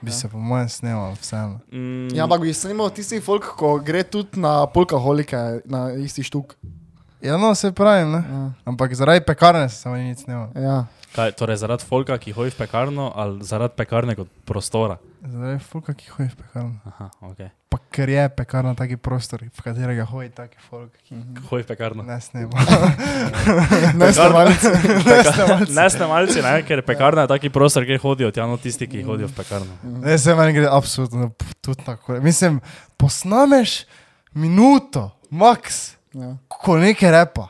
[0.00, 0.12] bi Ja.
[0.12, 1.60] se po mojem snemal vseeno.
[1.72, 6.56] Mm, Ja, ampak bi snimal tisti folk, ko gre tudi na polkaholike, na isti štuk.
[7.20, 8.20] Ja, no, se pravim, ne?
[8.20, 8.52] Ja.
[8.64, 10.48] Ampak zaradi pekarne se samo ni nič snemal.
[10.54, 10.86] ja.
[11.10, 14.96] kaj, torej zaradi folka, ki hodi v pekarno, ali zaradi pekarne kot prostora?
[15.20, 16.76] Zaradi fulka, ki hodi v pekarno.
[16.84, 17.40] Aha, ok.
[17.70, 21.14] Pa ker je pekarna taki prostor, v katerega hodi taki folk, ki
[21.46, 22.02] Hodi v pekarno.
[22.02, 22.50] ne snema.
[23.94, 24.66] Ne, snemalci.
[25.70, 29.30] Ne snemalci, ne, ker pekarna je taki prostor, kjer hodijo tja, no tisti, ki hodijo
[29.30, 29.70] v pekarno.
[30.02, 31.30] Ne, se meni gre absolutno
[31.60, 32.18] tudi tako.
[32.18, 32.58] Mislim,
[32.96, 33.84] posnameš
[34.34, 36.34] minuto, max, Ja.
[36.50, 37.46] ko nekaj repa.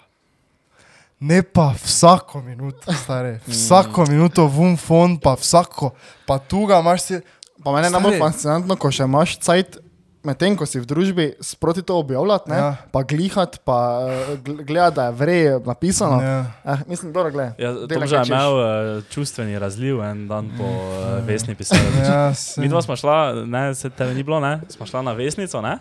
[1.21, 3.39] Ne pa vsako minuto, stare.
[3.47, 5.95] Vsako minuto vum fon, pa vsako,
[6.27, 7.21] pa tu ga imaš si.
[7.65, 9.80] Pa meni je najbolj fascinantno, ko še imaš cajt,
[10.23, 12.57] medtem ko si v družbi, sproti to objavljati, ne?
[12.57, 12.77] Ja.
[12.91, 16.23] pa glihati, pa uh, gledati, da je vrej napisano.
[16.23, 16.45] Ja.
[16.65, 17.53] Eh, mislim, dobro, gledaj.
[17.59, 18.65] Ja, Tom že je imel uh,
[19.07, 20.81] čustveni razliv en dan po uh,
[21.23, 22.01] vesni pisarni.
[22.01, 25.13] Ja, se- Mi dva smo šla, ne, se tebe ni bilo, ne, smo šla na
[25.13, 25.79] vesnico, ne.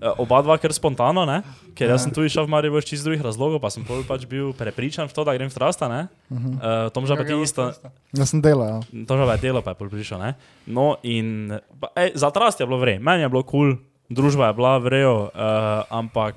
[0.00, 1.42] Eh, Oba dva kar spontano, ne?
[1.74, 4.52] ker jaz sem tu išel v Maribor iz drugih razlogov, pa sem pol pač bil
[4.54, 5.86] prepričan v to, da grem v Trasta.
[5.86, 6.86] Uh -huh.
[6.86, 7.72] uh, Tom že pa ti isto,
[8.12, 8.82] Jaz sem delal.
[8.92, 9.04] Ja.
[9.06, 10.18] to že pa je delo, pa je pol prišel.
[10.18, 10.34] Ne?
[10.66, 13.78] No in pa, ej, za Trast je bilo vrej, meni je bilo kul, cool,
[14.10, 16.34] družba je bila vrejo, uh, ampak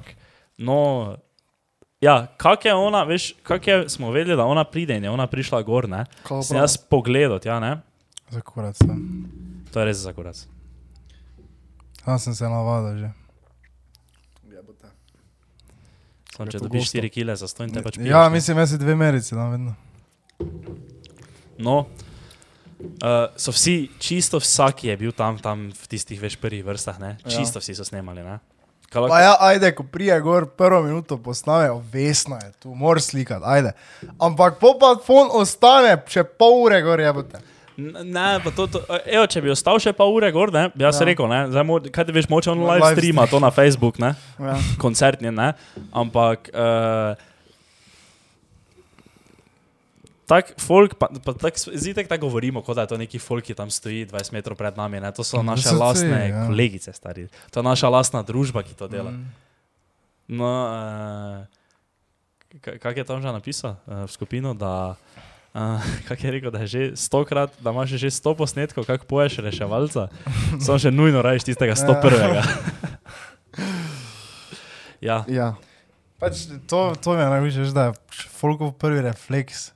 [0.57, 1.15] no.
[2.01, 5.27] Ja, kak je ona, veš, kak je, smo vedeli, da ona pride in je ona
[5.27, 6.05] prišla gor, ne?
[6.45, 7.81] Sem jaz pogledal, ja, ne?
[8.29, 8.77] Za kurac.
[8.81, 8.95] ja.
[9.73, 10.47] To je res za kurac.
[12.05, 13.09] Tam sem se navadil že.
[16.37, 16.97] Samo če Je dobiš pogosto.
[16.99, 18.07] 4 kile za 100 in te pač piješ.
[18.07, 19.73] Ja, mislim, jaz si dve merici dam vedno.
[21.57, 26.99] No, uh, so vsi, čisto vsak je bil tam, tam v tistih veš prvih vrstah,
[26.99, 27.17] ne?
[27.19, 27.31] Ja.
[27.31, 28.37] Čisto vsi so snemali, ne?
[28.87, 33.09] Kaj lahko- Pa ja, ajde, ko prije gor prvo minuto posname, vesna je tu, moraš
[33.09, 33.71] slikati, ajde.
[34.17, 37.37] Ampak po pa fon ostane še pol ure gor, jebote.
[37.37, 40.81] N- Ne, pa to, to, evo, če bi ostal še pa ure gor, ne, bi
[40.81, 41.05] jaz Ja.
[41.05, 44.15] rekel, ne, zdaj, mo, kaj ti veš, moče on live streama to na Facebook, ne,
[44.39, 44.55] Ja.
[44.77, 45.51] koncertni, ne,
[45.93, 47.13] ampak uh,
[50.25, 53.53] tak folk, pa, pa tak, zitek tako govorimo, kot da je to neki folk, ki
[53.53, 56.43] tam stoji 20 metrov pred nami, ne, to so Ja, naše ti, lastne ja.
[56.43, 59.13] kolegice, stari, to je naša lastna družba, ki to dela.
[59.13, 59.29] Mm.
[60.29, 61.45] No, uh,
[62.59, 64.97] kako je tam že napisal uh, v skupino, da
[65.57, 69.41] uh, kak je rekel, da je že stokrat, da imaš že sto posnetkov, kako poješ
[69.41, 70.07] reševalca,
[70.61, 72.45] samo še nujno rajiš tistega sto prvega.
[75.09, 75.57] ja, Ja.
[76.17, 79.69] Pač to, to mi je najbližje, veš, da je folkov prvi refleks.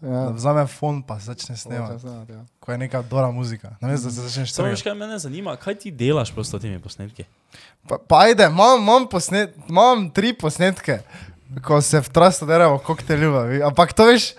[0.00, 0.30] Ja.
[0.30, 2.44] Da vzame fon pa začne snemati, Snemati, ja.
[2.60, 3.74] ko je neka dobra muzika.
[3.80, 7.26] Namesto da se začneš samo veš, kaj mene zanima, kaj ti delaš s temi posnetki?
[7.88, 11.02] Pa, pa ajde, imam, imam, posnet, imam tri posnetke,
[11.66, 13.44] ko se v trasto deremo koktejljuva.
[13.68, 14.32] Ampak to veš,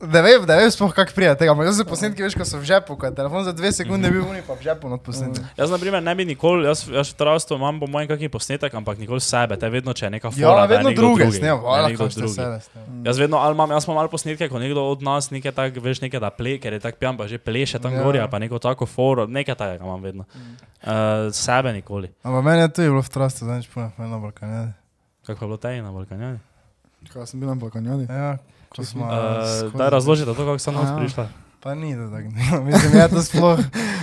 [0.00, 1.52] ne vem, ne vem sploh kako prija tega.
[1.52, 4.10] Ampak to so posnetki, veš, ko so v žepu, ko je telefon za dve sekunde
[4.10, 5.44] bil uni pa v žepu not posnetek.
[5.56, 8.74] Jaz, na primer, ne bi nikoli, jaz, jaz v trastu imam po mojem kakšen posnetek,
[8.74, 11.88] ampak nikoli sebe, te vedno, če je neka Ja, fora, je vedno druge je hvala,
[11.88, 12.34] nekdo drugi.
[12.34, 12.60] sebe.
[13.04, 16.00] Jaz vedno, ali imam, jaz imam malo posnetke, ko nekdo od nas nekaj tak, veš,
[16.00, 17.98] nekaj da ple, ker je tak pijan, pa že pleše tam Ja.
[17.98, 18.04] ja.
[18.04, 20.24] gori, ali pa neko tako foro, nekaj takega imam vedno.
[20.80, 22.08] Uh, sebe nikoli.
[22.24, 24.72] Ampak meni je to bilo v trastu, zdaj nič puno, na Balkanu.
[25.26, 26.38] Kako je bilo tej na Balkanu?
[27.12, 28.04] Kaj sem bil na Balkanjani?
[28.08, 28.36] Ja,
[28.70, 29.04] ko smo...
[29.04, 31.28] Uh, daj razložite to, kako sem nas prišla.
[31.60, 32.28] Pa ni to tako,
[32.62, 33.58] mislim, je to sploh...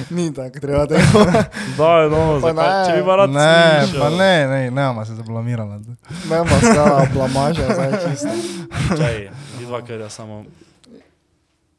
[0.10, 1.01] Ni tako, treba tega.
[1.77, 2.86] Daj, no, Pa zakaj, ne.
[2.86, 4.01] če bi pa rad Ne, slišal.
[4.01, 5.77] pa ne, ne, ne, ima se zablamirala.
[6.30, 8.30] Ne, pa stara blamaža, zdaj čisto.
[8.93, 10.43] Čaj, vidva, ker je samo...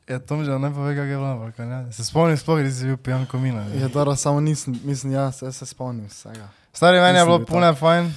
[0.09, 1.92] Ja, Tom že ne pove, kako je bilo na Balkanu.
[1.92, 3.64] Se spomnim sploh, da si bil pijan komina.
[3.64, 3.77] ne?
[3.77, 6.48] Je dobro, samo nisem, mislim, ja, se, se spomnim vsega.
[6.72, 8.09] Stari meni je bilo da pune fajn.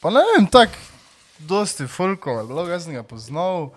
[0.00, 0.68] Pa ne vem, tak,
[1.38, 3.70] dosti folkov je bilo, jaz sem ga poznal,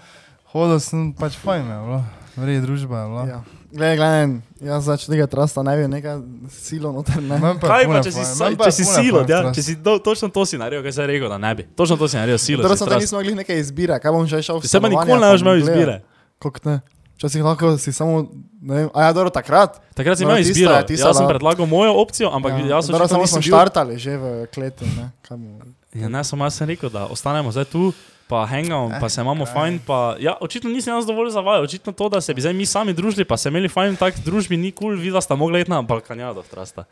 [0.54, 2.00] hodil sem pač fajn, je bilo,
[2.38, 3.24] vrej družba je bila.
[3.28, 3.40] Ja.
[3.70, 4.24] Glej, gledaj,
[4.66, 6.18] jaz zač tega trasta ne bi neka
[6.50, 7.38] silo noter, ne.
[7.38, 8.24] Meni je Kaj pa, če si,
[8.58, 11.30] pa če si silo, ja, če si do, točno to si naredil, kaj si rekel,
[11.30, 11.68] da ne bi.
[11.78, 12.66] Točno to si naredil, silo.
[12.66, 15.06] Dobro, si sem da nismo mogli neke izbire, kaj bom že šel v Sebe stanovanja,
[15.06, 15.96] nikoli ne pa boš imel izbire.
[16.42, 16.76] Kako ne?
[17.20, 19.78] Včasih lahko si samo, ne vem, a ja, dobro, takrat.
[19.94, 20.72] Takrat si No, imel izbiro.
[20.74, 22.80] Jaz sem predlagal mojo opcijo, ampak ja.
[22.80, 25.12] jaz sem dobro, očitno samo smo štartali že v kleti, ne.
[25.22, 27.94] Kaj bomo- Ja, ne, samo jaz sem rekel, da ostanemo zdaj tu,
[28.30, 29.54] pa hangamo, pa se imamo kaj.
[29.54, 29.80] fajn.
[29.88, 32.94] Pa, ja, očitno nisem jaz dovolj zavajal, očitno to, da se bi zdaj mi sami
[32.94, 35.82] družili, pa se imeli fajn, tak družbi ni kul, cool, videla sta mogla iti na
[35.82, 36.86] Balkanjado trasta.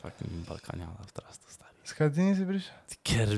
[0.00, 1.76] Fucking Balkanjado trasta, stari.
[1.84, 2.72] Skaj ti nisi prišel?
[3.04, 3.36] Ker,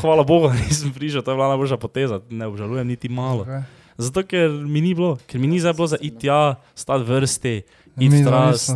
[0.00, 3.48] hvala Bogu, nisem prišel, to je bila najboljša poteza, ne obžalujem niti malo.
[3.48, 3.64] Okay.
[4.00, 7.62] Zato, ker mi ni bilo, ker mi ni zdaj bilo za iti tja, stati vrsti,
[7.96, 8.22] Mi nismo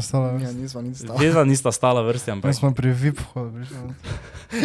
[0.00, 0.28] stala.
[0.36, 1.18] Ja, nismo nič stali.
[1.18, 3.76] Vedno nista stala v vrsti, Mi ampak smo pri VIP hodu prišli.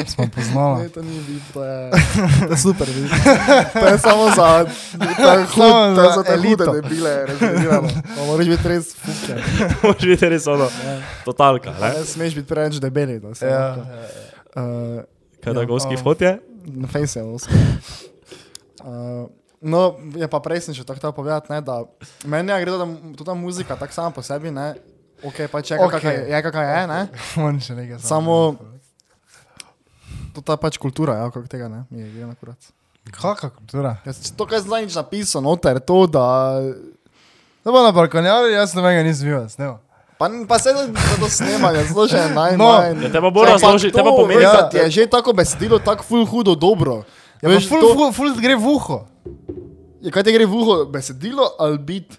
[0.06, 0.80] Smo poznala.
[0.80, 1.78] Ne, to ni vid, to je,
[2.48, 3.10] to je super vid.
[3.74, 4.66] To je samo za,
[5.16, 6.72] to je hud, to je za te hude elito.
[6.74, 7.90] debile, rezervirano.
[7.90, 9.34] Pa moraš biti res fuke.
[9.84, 10.96] moraš biti res ono, Ja.
[11.24, 11.72] totalka.
[11.72, 12.04] Ne Ne?
[12.04, 13.46] smeš biti preveč debeli, da se.
[13.46, 13.78] Ja,
[14.50, 15.06] Uh,
[15.40, 16.40] Kaj Ja, da goski um, fot je?
[16.66, 17.54] na Face je osko.
[18.80, 19.28] Uh,
[19.62, 19.82] no,
[20.14, 21.84] je pa prej sem še to hotel povedati, ne, da
[22.24, 24.74] meni je gre, da tudi ta muzika tako sama po sebi, ne,
[25.22, 25.92] ok, pač je Ok.
[25.92, 27.00] kakva je, kakva je, ne,
[27.46, 28.00] on še nekaj.
[28.00, 28.56] Samo-
[30.34, 32.72] to je pač kultura, ja, okrog tega, ne, mi je gre na kurac.
[33.10, 33.92] Kakšna kultura?
[34.06, 36.26] Jaz, to, kar sem zdaj nič napisal, noter, to, da
[37.60, 39.78] To bo na balkonjavi, jaz sem ga nisem videl, snema.
[40.16, 40.84] Pa, pa se za
[41.18, 42.58] to snemanje, zato že je najmanj.
[42.58, 44.68] No, Ja, te pa bo razložil, te pa pomeni, ja.
[44.68, 47.04] da je že tako besedilo, tako ful hudo dobro.
[47.40, 49.08] Ja, Veš, ful, to- ful, ful gre v uho.
[50.00, 52.16] Je, kaj ti gre v uho, besedilo ali bit?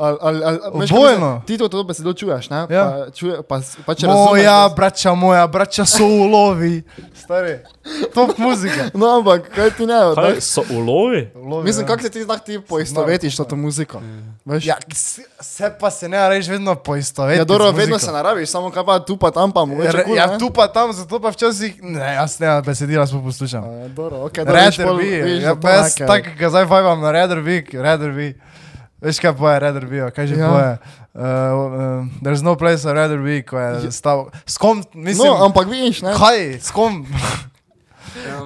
[0.00, 1.34] Kaj Obojno.
[1.34, 1.42] mislim?
[1.46, 2.56] Ti to, to besedilo čuješ, ne?
[2.56, 2.66] Ja.
[2.66, 4.28] Pa, čuje, pa, pa če razumeš.
[4.28, 6.82] Moja da- braća, moja braća so ulovi.
[7.14, 7.58] Stari,
[8.14, 8.84] top muzika.
[8.94, 9.94] No, ampak kaj ti ne?
[10.14, 11.30] kaj Da, so ulovi.
[11.34, 11.86] Ulovi, mislim, ja.
[11.86, 14.00] kako se ti znak ti poistovetiš to muziko?
[14.44, 14.66] Veš?
[14.66, 17.38] Ja, se, se pa se ne reč vedno poistoveti.
[17.38, 19.92] Ja, dobro, vedno se narabiš, samo kaj pa tu pa tam pa mogoče.
[19.92, 23.64] Re, kul, ja, tu pa tam, zato pa včasih, ne, jaz ne, besedila smo poslušam.
[23.64, 27.42] A, Dobro, ok, dobro, be, viš, ja, pa jaz tako, ga zdaj vajam na rather
[27.42, 28.32] be, rather be.
[29.00, 30.48] Veš kaj poje rather be, kaj že Ja.
[30.48, 30.72] poje?
[31.10, 34.28] Uh, uh, there's no place I'd rather be, ko je stav.
[34.46, 36.12] S kom, mislim, No, ampak vidiš, ne?
[36.14, 37.06] kaj, s kom?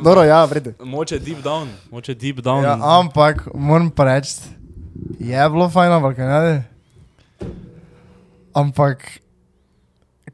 [0.02, 0.74] Dobro, ja, vrede.
[0.78, 2.62] Moče deep down, moče deep down.
[2.62, 4.36] Ja, ampak moram pa reči,
[5.18, 6.62] je bilo fajno, ampak ne.
[8.54, 9.02] Ampak,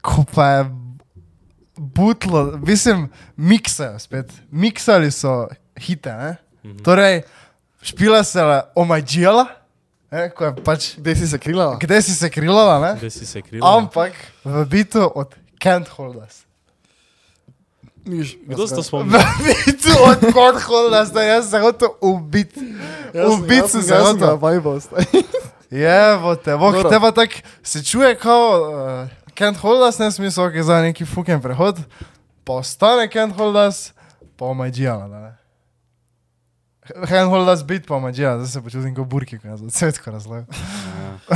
[0.01, 0.65] ko pa je
[1.75, 4.29] butlo, mislim, miksajo spet.
[4.51, 6.35] Miksali so hite, ne?
[6.63, 6.77] Mhm.
[6.77, 7.21] Torej,
[7.81, 8.61] špila se je
[10.11, 11.77] omajđila, ko je pač, Kde si se krila?
[11.79, 12.95] kde si se krilala, ne?
[12.99, 13.63] Kde si se kril?
[13.65, 14.11] Ampak
[14.45, 16.43] v bitu od Can't Hold Us.
[18.05, 19.13] Viš, Kdo se to V spomni?
[19.65, 22.59] bitu od Can't Hold Us, da jaz se hotel ubiti.
[23.81, 24.37] Se jaz sem ga hotel.
[25.71, 26.89] Jevo te, Dobro.
[26.89, 27.29] te pa tak
[27.63, 31.79] se čuje kao uh, Kent Holdas, ne smisel, ki je za neki fuken prehod,
[32.43, 33.93] pa ostane Kent Holdas,
[34.35, 35.37] pa omajđijala, da ne.
[37.01, 40.45] Kent Holdas bit pa omajđijala, zdaj se počutim kot burki, ko je za cvetko razlagal.
[40.47, 41.35] Uh,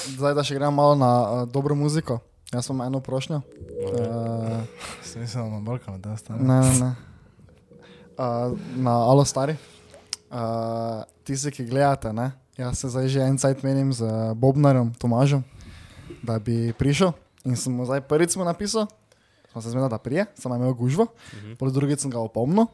[0.16, 2.18] zdaj, da še gremo malo na uh, dobro muziko.
[2.50, 3.40] Jaz imam eno prošnjo.
[3.84, 4.62] Uh,
[5.02, 6.38] Smisel na Balkanu, da ostane.
[6.40, 6.90] ne, ne, ne.
[8.14, 9.56] Uh, na Alo Stari.
[10.30, 10.38] Uh,
[11.22, 12.30] tisti, ki gledate, ne?
[12.54, 15.42] jaz se zdaj že en cajt menim z Bobnarjem, Tomažem,
[16.22, 17.10] da bi prišel.
[17.44, 18.86] In sem mu zdaj prvič napisal,
[19.50, 21.54] smo se zmedali, da prije, sem imel gužvo, Mhm.
[21.54, 22.66] pol drugič sem ga opomnil,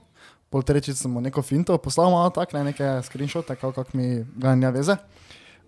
[0.50, 4.26] pol tretjič sem mu neko finto poslal, malo tak, ne neke screenshote, kako kak mi
[4.34, 4.98] ga ne veze.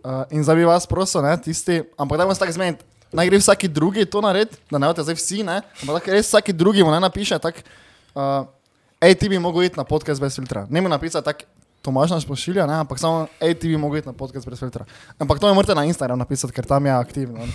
[0.02, 2.82] Uh, in zdaj bi vas prosil, ne, tisti, ampak da bomo se tako zmeniti.
[3.12, 6.52] Naj gre vsaki drugi to narediti, da ne boste zdaj vsi, ne, ampak res vsaki
[6.52, 7.62] drugi mu ne napiše, tako,
[8.18, 8.48] uh,
[9.04, 10.66] hej, ti bi mogel iti na podcast brez filtra.
[10.70, 11.46] Ne mu napisati tako,
[11.82, 14.86] Tomaž nas pošilja, ne, ampak samo, hej, ti bi mogel iti na podcast brez filtra.
[15.18, 17.46] Ampak to mi morate na Instagram napisati, ker tam je aktivno.
[17.46, 17.52] ne.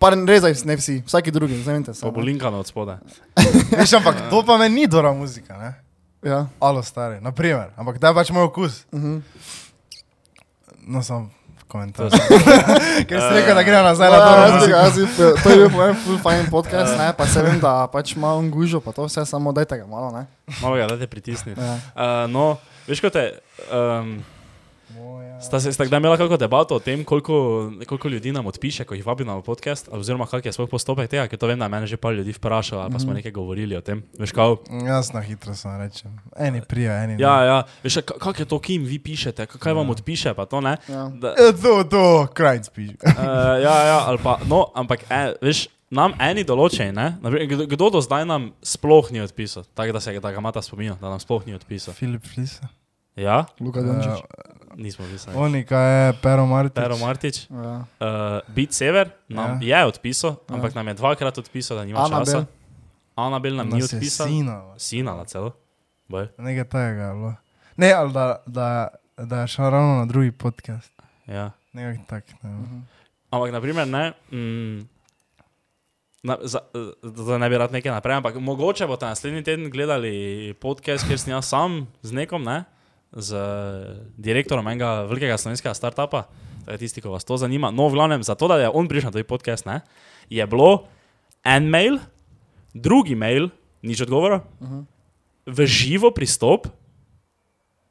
[0.00, 2.02] Pa res ne vsi, vsaki drugi, zamenite se.
[2.02, 2.98] Pa bo linkano od spodaj.
[3.78, 5.91] Veš, ampak to pa meni ni dobra muzika, ne?
[6.22, 6.46] Ja.
[6.60, 8.84] Alo stari, naprimer, ampak da je pač moj okus.
[8.92, 9.20] Uh -huh.
[10.86, 11.30] No, sem
[11.72, 12.10] komentar.
[12.10, 12.40] To je
[13.08, 14.94] Ker si rekel, da gremo nazaj na Ja, dobro jaz
[15.42, 18.80] To je bil moj full fine podcast, ne, pa se vem, da pač on gužo,
[18.80, 20.26] pa to vse samo dajte ga malo, ne.
[20.62, 21.60] Malo ga dajte pritisniti.
[21.60, 21.74] Ja.
[21.96, 22.56] Uh, no,
[22.86, 23.40] veš, kot te.
[23.72, 24.20] Um.
[25.40, 27.32] Sta se sta kdaj imela kakšno debato o tem, koliko,
[27.82, 31.26] koliko ljudi nam odpiše, ko jih vabimo na podcast, oziroma kak je sploh postopek tega,
[31.26, 33.74] ker to vem, da je mene že par ljudi vprašalo, ali pa smo nekaj govorili
[33.74, 34.02] o tem.
[34.14, 36.14] Veš, kao, Jaz na hitro sem rečem.
[36.36, 37.18] Eni prijo, eni ne.
[37.18, 40.46] ja, ja, veš, ka- kak je to, kim vi pišete, ka- kaj vam odpiše, pa
[40.46, 40.76] to ne.
[40.86, 41.10] Ja.
[41.10, 42.90] Da, E, To, to, krajc piš.
[42.90, 43.24] uh,
[43.58, 47.90] ja, ja, ali pa, no, ampak, e, veš, nam eni določeni, ne, Naprimer, kdo, kdo
[47.90, 51.18] do zdaj nam sploh ni odpisal, tako da se da ga imata spominja, da nam
[51.18, 51.94] sploh ni odpisal.
[51.94, 52.68] Filip Flisa.
[53.12, 54.22] Ja, Luka Dončić.
[54.74, 55.36] Nismo pisali.
[55.36, 56.74] Oni, kaj je Pero Martič.
[56.74, 57.36] Pero Martič.
[57.48, 57.84] Ja.
[57.98, 58.06] Uh,
[58.48, 59.78] Beat Sever nam ja.
[59.78, 60.54] je odpisal, Ja.
[60.54, 62.24] ampak nam je dvakrat odpisal, da nima Anabel.
[62.24, 62.46] časa.
[63.14, 64.26] Anabel nam ni Nas je odpisal.
[64.26, 64.78] sinala.
[64.78, 65.52] Sina na celo.
[66.08, 66.28] Boj.
[66.38, 67.34] Nekaj tega je bilo.
[67.76, 70.92] Ne, ali da, da, da je šel ravno na drugi podcast.
[71.26, 71.50] Ja.
[71.72, 72.24] Nekaj tak.
[72.42, 72.50] Ne.
[72.50, 72.62] Mhm.
[72.62, 72.86] vem.
[73.30, 74.12] Ampak, naprimer, ne.
[74.30, 74.88] Mm,
[76.22, 76.60] Na, za,
[77.02, 80.12] da ne bi rad nekaj naprej, ampak mogoče boste naslednji teden gledali
[80.54, 82.60] podcast, kjer sem jaz sam z nekom, ne,
[83.12, 83.28] z
[84.16, 86.24] direktorom enega velikega slovenskega startupa,
[86.78, 87.70] tisti, ki vas to zanima.
[87.70, 89.80] No, v glavnem, zato da je on prišel na ta podcast, ne,
[90.30, 90.86] je bilo
[91.44, 91.98] en mail,
[92.72, 93.50] drugi mail,
[93.82, 94.84] nič odgovora, Uh -huh.
[95.46, 96.66] v živo pristop,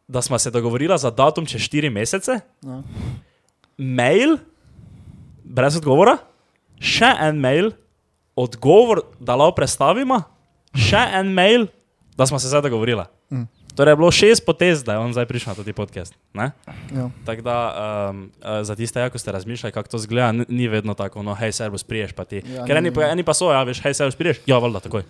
[0.07, 2.83] da smo se dogovorili za datum čez 4 mesece, Ja.
[3.77, 4.37] mail,
[5.43, 6.17] brez odgovora,
[6.79, 7.71] še en mail,
[8.35, 10.23] odgovor, da lahko predstavimo,
[10.73, 11.67] še en mail,
[12.17, 13.03] da smo se zdaj dogovorili.
[13.71, 16.13] Torej je bilo šest potez, da je on zdaj prišel na ta podcast.
[16.33, 16.51] Ja.
[17.25, 17.55] Tako da
[18.09, 18.31] um,
[18.61, 21.51] za tiste, ja, ko ste razmišljali, kako to zgleda, ni, ni vedno tako, no, hej,
[21.51, 22.43] servus, priješ pa ti.
[22.45, 24.79] Ja, Ker eni, ni- pa- eni pa so, ja, veš, hej, servus, priješ, ja, valjda,
[24.81, 25.03] takoj,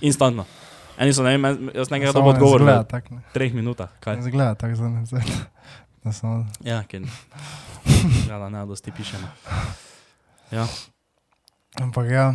[0.00, 0.44] instantno.
[0.98, 3.22] Eni so, ne vem, jaz nekaj ne odgovor izgleda v tak, ne.
[3.32, 3.88] treh minutah.
[4.00, 4.18] Kaj?
[4.20, 5.04] Zgleda tako za ne.
[6.00, 7.02] Da samo- Ja, ker
[8.28, 9.28] ja, da ne, dosti pišemo.
[10.50, 10.66] Ja.
[11.76, 12.34] Ampak ja,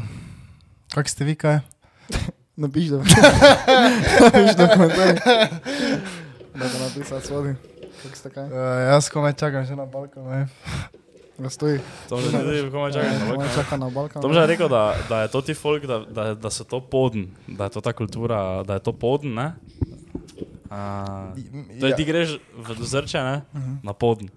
[0.89, 1.59] kak ste vi kaj?
[2.55, 5.15] Napiš, da napiš do komentarjev.
[6.53, 7.55] Da ga napisati svodi.
[8.03, 8.43] Kako ste kaj?
[8.43, 8.51] Uh,
[8.87, 10.23] jaz komaj čakam še na balkon.
[10.23, 10.47] Ne.
[11.35, 11.79] Da stoji.
[12.09, 13.09] To že ne komaj čakam.
[13.11, 13.49] na Balkan.
[13.55, 14.21] čaka na Balkan.
[14.21, 16.77] Tom že je rekel, da, da je to ti folk, da, da, da so to
[16.79, 19.47] poden, da je to ta kultura, da je to poden, ne?
[20.69, 21.33] Uh,
[21.79, 21.97] to je, Ja.
[21.97, 23.41] ti greš v dozrče, ne?
[23.81, 24.29] Na poden.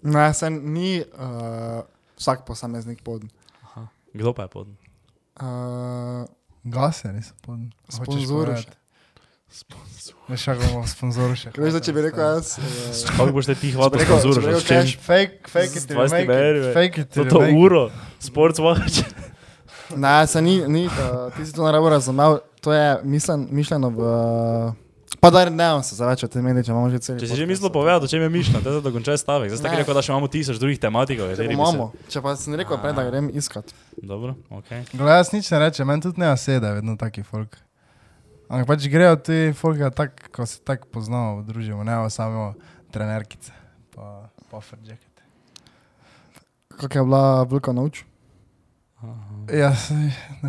[0.00, 1.84] Ne, se ni uh,
[2.16, 3.28] vsak posameznik pod.
[4.10, 4.72] Kdo pa je poden?
[5.36, 6.24] Uh,
[6.64, 7.58] Gaseri so pod.
[7.88, 8.68] Sponzor še.
[10.28, 11.50] Veš, kako bomo sponzor še.
[11.56, 12.58] Veš, da če bi rekel jaz.
[12.58, 12.64] Uh,
[13.10, 14.76] Kako boš te ti hvala rekel- sponzor, če bi rekel s čim?
[14.76, 16.74] cash, Fake, fake it, Z till you 20 make evri, it.
[16.74, 17.82] Fake it, To till to uro,
[18.20, 19.00] sports watch.
[19.96, 20.92] ne, se ni, ni uh,
[21.32, 22.38] ti si to naravno razumel.
[22.60, 24.02] To je mislen, mišljeno v.
[25.20, 27.18] Pa da ne se zaveč meni, če imamo že cel.
[27.18, 29.50] Če si že mislil povedati, čem je mišljeno, te za dokončaj stavek.
[29.50, 31.32] Zdaj ste rekel, da še imamo tisoč drugih tematikov.
[31.32, 31.88] Če kateri bi imamo.
[32.06, 33.74] Če pa sem rekel prej, da grem iskat.
[33.74, 34.02] Se...
[34.06, 34.70] Dobro, ok.
[34.94, 37.58] Glej, jaz nič ne rečem, meni tudi ne sede, vedno taki folk.
[38.48, 42.54] Ampak pač grejo ti folki, tak, ko se tako poznamo, družimo, ne samo
[42.94, 43.52] trenerkice,
[43.92, 45.26] pa puffer jacket.
[46.78, 48.06] Kak je bila velika noč?
[49.50, 49.72] Ja,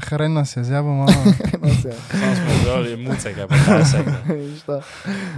[0.01, 1.11] hren nas je zjabo malo.
[1.81, 1.91] Sam
[2.35, 4.03] smo gledali muce, kaj pa kaj se.
[4.59, 4.81] Šta?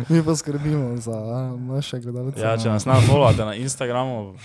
[0.09, 1.17] Mi pa skrbimo za
[1.57, 2.39] naše gledalce.
[2.39, 4.35] Ja, če nas ne followate na Instagramu,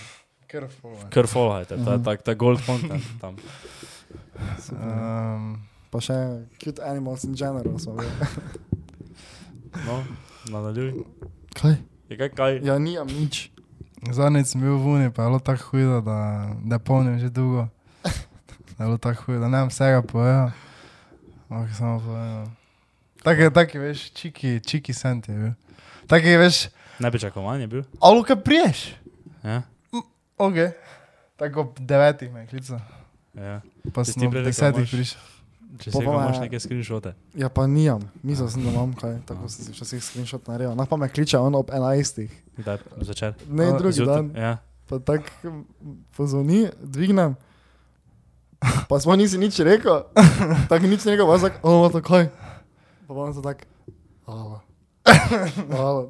[1.09, 2.03] kar followajte, to je Mhm.
[2.03, 3.35] tak, ta gold content tam.
[4.71, 6.13] Um, Pa še
[6.57, 7.95] cute animals in general smo.
[9.77, 10.03] No,
[10.49, 10.93] nadaljuj.
[11.55, 11.75] Kaj?
[12.09, 12.59] Je kaj, kaj?
[12.61, 13.49] Ja, nijam nič.
[14.11, 16.17] Zadnjič sem bil v Uni, pa je bilo tako hudo, da,
[16.61, 17.67] da polnim že dolgo.
[18.77, 20.51] Da je bilo tako hudo, da ne vem vsega povedal.
[21.49, 22.45] Ampak samo povedal.
[23.23, 25.51] Tako je, tako je, veš, čiki, čiki sent je bil.
[26.07, 26.57] Tako je, veš,
[26.99, 27.83] Nepričakovan je bil.
[28.01, 28.95] alo kaj priješ?
[29.43, 29.61] Ja.
[30.37, 30.53] Ok.
[31.35, 32.79] Tako ob devetih me je klical,
[33.33, 33.61] Ja.
[33.93, 35.21] pa si sem ti rekel, desetih prišel.
[35.77, 37.11] Če si imaš neke screenshote.
[37.35, 38.01] Ja, pa nijam.
[38.23, 40.73] Mislil sem, da imam kaj, tako sem si včasih screenshot naredil.
[40.73, 42.29] Nah pa me kliče on ob 11.
[42.57, 43.35] Kdaj začer?
[43.45, 44.31] Ne, drugi Zjutraj, dan.
[44.33, 44.53] Ja.
[44.87, 45.53] Pa tako
[46.15, 47.35] pozvoni, dvignem.
[48.59, 50.03] Pa smo nisi nič rekel,
[50.65, 52.29] tako nič ne rekel, pa sem tako, oh, to kaj.
[53.03, 53.63] Pa bom se tako,
[54.25, 54.59] hvala.
[55.69, 56.01] Hvala.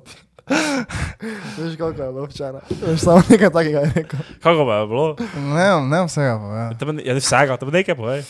[1.58, 2.62] Veš, kako je bilo včeraj.
[2.82, 4.20] Veš, samo nekaj takega je rekel.
[4.40, 5.06] Kako pa je bilo?
[5.36, 6.72] Ne, vem, ne vem vsega povedal.
[7.00, 8.22] Ja, ne vsega, tebe nekaj povej.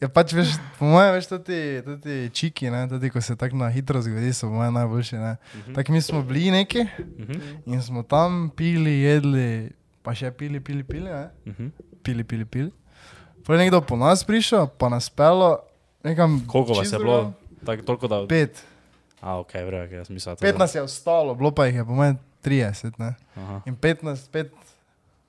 [0.00, 3.68] Ja, pač veš, po mojem, veš, tudi, tudi čiki, ne, tudi ko se tako na
[3.68, 5.32] hitro zgodi, so po mojem najboljši, ne.
[5.56, 5.74] Mhm.
[5.74, 6.86] Tako mi smo bili neki
[7.18, 7.34] Mhm.
[7.66, 9.70] in smo tam pili, jedli,
[10.02, 11.28] pa še pili, pili, pili, ne.
[11.46, 11.68] Mhm.
[12.02, 12.70] Pili, pili, pili.
[13.48, 15.60] Je nekdo po nas prišel, pa nas pelo
[16.04, 16.40] nekam.
[16.48, 17.32] Koliko vas je bilo?
[17.66, 18.26] Tako, toliko da...
[18.28, 18.62] Pet.
[19.20, 20.46] A, ok, vrejo, jaz mislim, to...
[20.46, 23.14] 15 je ostalo, bilo pa jih je po mojem 30, ne.
[23.36, 23.60] Aha.
[23.66, 24.48] In 15, 5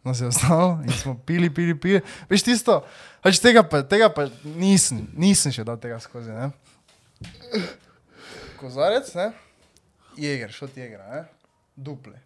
[0.03, 2.01] nas je ostalo in smo pili, pili, pili.
[2.29, 2.83] Veš tisto,
[3.21, 6.51] pač tega pa, tega pa nisem, nisem še dal tega skozi, ne.
[8.59, 9.31] Kozarec, ne.
[10.19, 11.23] Jeger, šot jegra, ne.
[11.75, 12.19] Duple.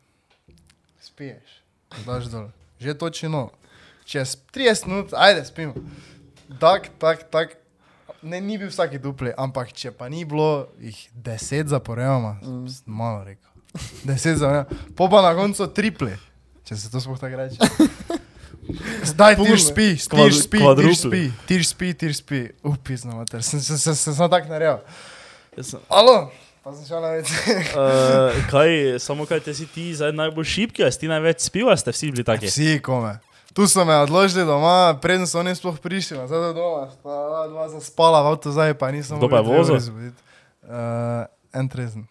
[1.02, 1.62] Spiješ,
[2.06, 2.50] daš dol.
[2.82, 3.50] Že točno.
[4.10, 5.74] Čez 30 minut, ajde, spimo.
[6.58, 7.58] Tak, tak, tak.
[8.26, 12.90] Ne, ni bil vsaki dupli, ampak če pa ni bilo jih 10 zaporedoma, mm.
[12.90, 13.52] malo rekel.
[14.10, 14.82] 10 zaporedoma.
[14.98, 16.18] Po pa na koncu tripli,
[16.66, 17.62] če se to sploh tako reče.
[19.14, 19.62] Zdaj ti Puno.
[19.62, 20.96] spi, ti Kvad- spi, ti kvadrupli.
[20.96, 22.42] spi, ti spi, ti spi.
[22.66, 24.82] Upisno, mater, sem se sem, sem, sem tako naredil.
[25.86, 26.34] Alo,
[26.66, 27.30] pa sem šel na več.
[27.78, 31.70] Uh, kaj, samo kaj te si ti zdaj najbolj šipki, a si ti največ spil,
[31.70, 32.50] a ste vsi bili taki?
[32.50, 33.20] Vsi kome.
[33.54, 37.66] Tu so me odložili doma, preden so oni sploh prišli, nazaj do doma, sta dva
[37.70, 39.80] zaspala v avtu zdaj, pa nisem Kdo pa je mogel vozil?
[39.80, 40.22] zbuditi.
[40.64, 42.06] Uh, en trezen.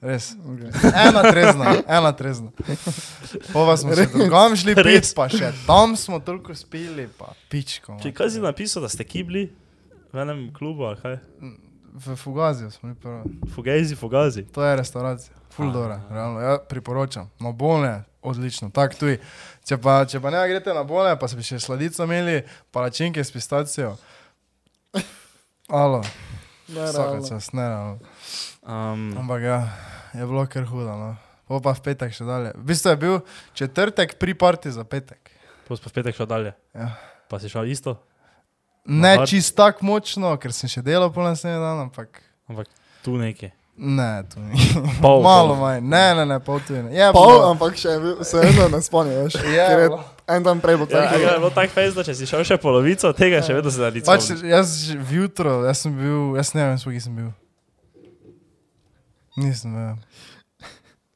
[0.00, 0.36] Res.
[0.38, 0.70] Okay.
[1.08, 2.50] Ena trezna, ena trezna.
[3.52, 5.14] Pova smo se drugam šli pit, Res?
[5.16, 7.96] pa še tam smo toliko spili, pa pičko.
[8.02, 9.48] Če kaj si napisal, da ste kibli
[10.12, 11.16] v enem klubu, ali kaj?
[11.96, 13.24] V Fugaziju smo bili prvo.
[13.56, 14.44] Fugezi, fugazi.
[14.52, 15.32] To je restauracija.
[15.56, 16.40] Full dobro, realno.
[16.44, 17.30] Ja, priporočam.
[17.40, 18.70] Na bolne, odlično.
[18.74, 19.18] Tak tuj.
[19.66, 22.42] Če pa, če pa ne greste na bolne, pa ste še sladico imeli,
[22.74, 23.94] palačinke s pistacijo.
[25.66, 26.02] Alo,
[26.70, 28.12] vsaka čas, ne realno.
[28.66, 29.58] Um, Ampak ja,
[30.14, 30.94] je bilo kar hudo.
[30.98, 31.14] No.
[31.46, 32.52] Po pa v petek še dalje.
[32.58, 33.16] V bistvu je bil
[33.54, 35.30] četrtek pri parti za petek.
[35.66, 36.54] Pos pa v petek šel dalje.
[36.74, 36.94] Ja.
[37.30, 37.98] Pa si šel isto?
[38.86, 39.26] Ne Aha.
[39.26, 42.70] čist tako močno, ker sem še delal pol naslednji dan, ampak Ampak
[43.02, 43.50] tu neki.
[43.78, 44.56] Ne, tu ni.
[45.00, 45.60] Pol, Malo pol.
[45.60, 46.82] manj, ne, ne, ne, pol tu je.
[46.90, 47.92] Je Pol, bilo- ampak še
[48.24, 48.80] se eno ne.
[49.52, 50.00] Je je bilo.
[50.28, 51.20] en dan prej bo Ja, tako.
[51.20, 53.90] je bilo tako fejs, da če si šel še polovico tega, še vedno se da
[53.90, 54.04] nič.
[54.04, 57.30] Pač, jaz že vjutro, jaz sem bil, jaz ne vem, kje sem bil.
[59.36, 59.96] Nisem vedel.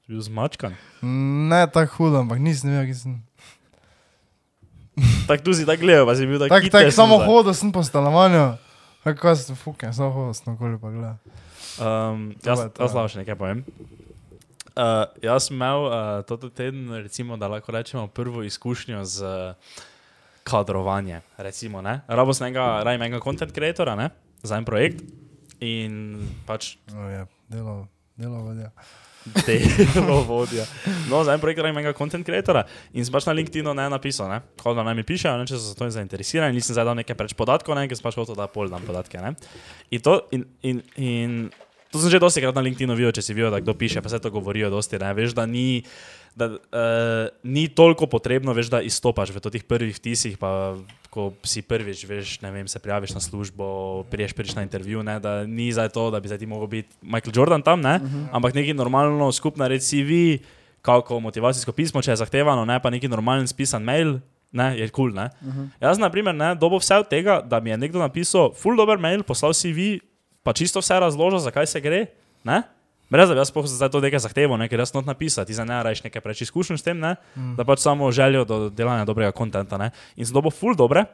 [0.07, 0.75] Bil zmačkan.
[1.49, 3.13] Ne tako hudo, ampak nisem vedel, kje sem.
[5.27, 7.73] Tako tu si tako gledal, pa si bil tako Tako, tako, sem samo hodil sem
[7.73, 8.59] po stanovanju.
[9.01, 11.17] Kako sem fuken, samo hodil sem okoli pa gledal.
[11.81, 12.97] Um, To jaz, to, jaz ja.
[12.97, 13.65] lahko še nekaj povem.
[14.71, 19.81] Uh, jaz sem imel uh, toto teden, recimo, da lahko rečemo, prvo izkušnjo z uh,
[20.47, 21.21] kadrovanjem.
[21.37, 22.01] Recimo, ne?
[22.09, 24.11] Rabo sem enega, rajem enega content creatora ne?
[24.43, 25.05] za en projekt
[25.61, 26.17] in
[26.49, 27.75] pač No, je, delo,
[28.17, 28.71] delo vodja.
[29.95, 30.65] delo vodja.
[31.11, 32.65] No, za en projekt rajem enega content creatora
[32.97, 34.41] in sem pač na LinkedInu ne napisal, ne?
[34.63, 37.19] Kao da naj mi pišejo, ne, če so za to zainteresirani, nisem zdaj dal nekaj
[37.19, 39.21] preč podatkov, ne, ker sem pač hotel, da pol dam podatke.
[39.21, 39.35] Ne?
[39.93, 41.37] In to, in, in, in
[41.91, 44.09] to sem že dosti krat na LinkedInu videl, če si videl, da kdo piše, pa
[44.09, 45.83] se to govorijo dosti, ne, veš, da ni.
[46.31, 50.79] Da, uh, ni toliko potrebno, veš, da izstopaš v teh prvih vtisih, pa
[51.11, 55.19] ko si prvič, veš, ne vem, se prijaviš na službo, priješ prvič na intervju, ne,
[55.19, 58.07] da ni za to, da bi zdaj ti mogel biti Michael Jordan tam, ne, uh
[58.07, 58.31] -huh.
[58.31, 60.39] ampak neki normalno skupna reč CV,
[60.83, 64.21] kako motivacijsko pismo, če je zahtevano, ne, pa neki normalen spisan mail,
[64.53, 65.31] ne, je kul, cool, ne.
[65.43, 65.69] Uh -huh.
[65.81, 68.99] Jaz, na primer, ne, dobo vse od tega, da mi je nekdo napisal full dober
[68.99, 69.99] mail, poslal CV,
[70.43, 72.07] pa čisto vse razložil, zakaj se gre,
[72.45, 72.63] ne.
[73.11, 75.65] Brez da bi jaz zdaj to nekaj zahteval, ne, ker jaz not napisati, ti za
[75.67, 77.57] ne rajš nekaj preveč izkušenj s tem, ne, mm.
[77.59, 79.91] da pač samo željo do delanja dobrega kontenta, ne.
[80.17, 81.05] In sem dobil full dobre.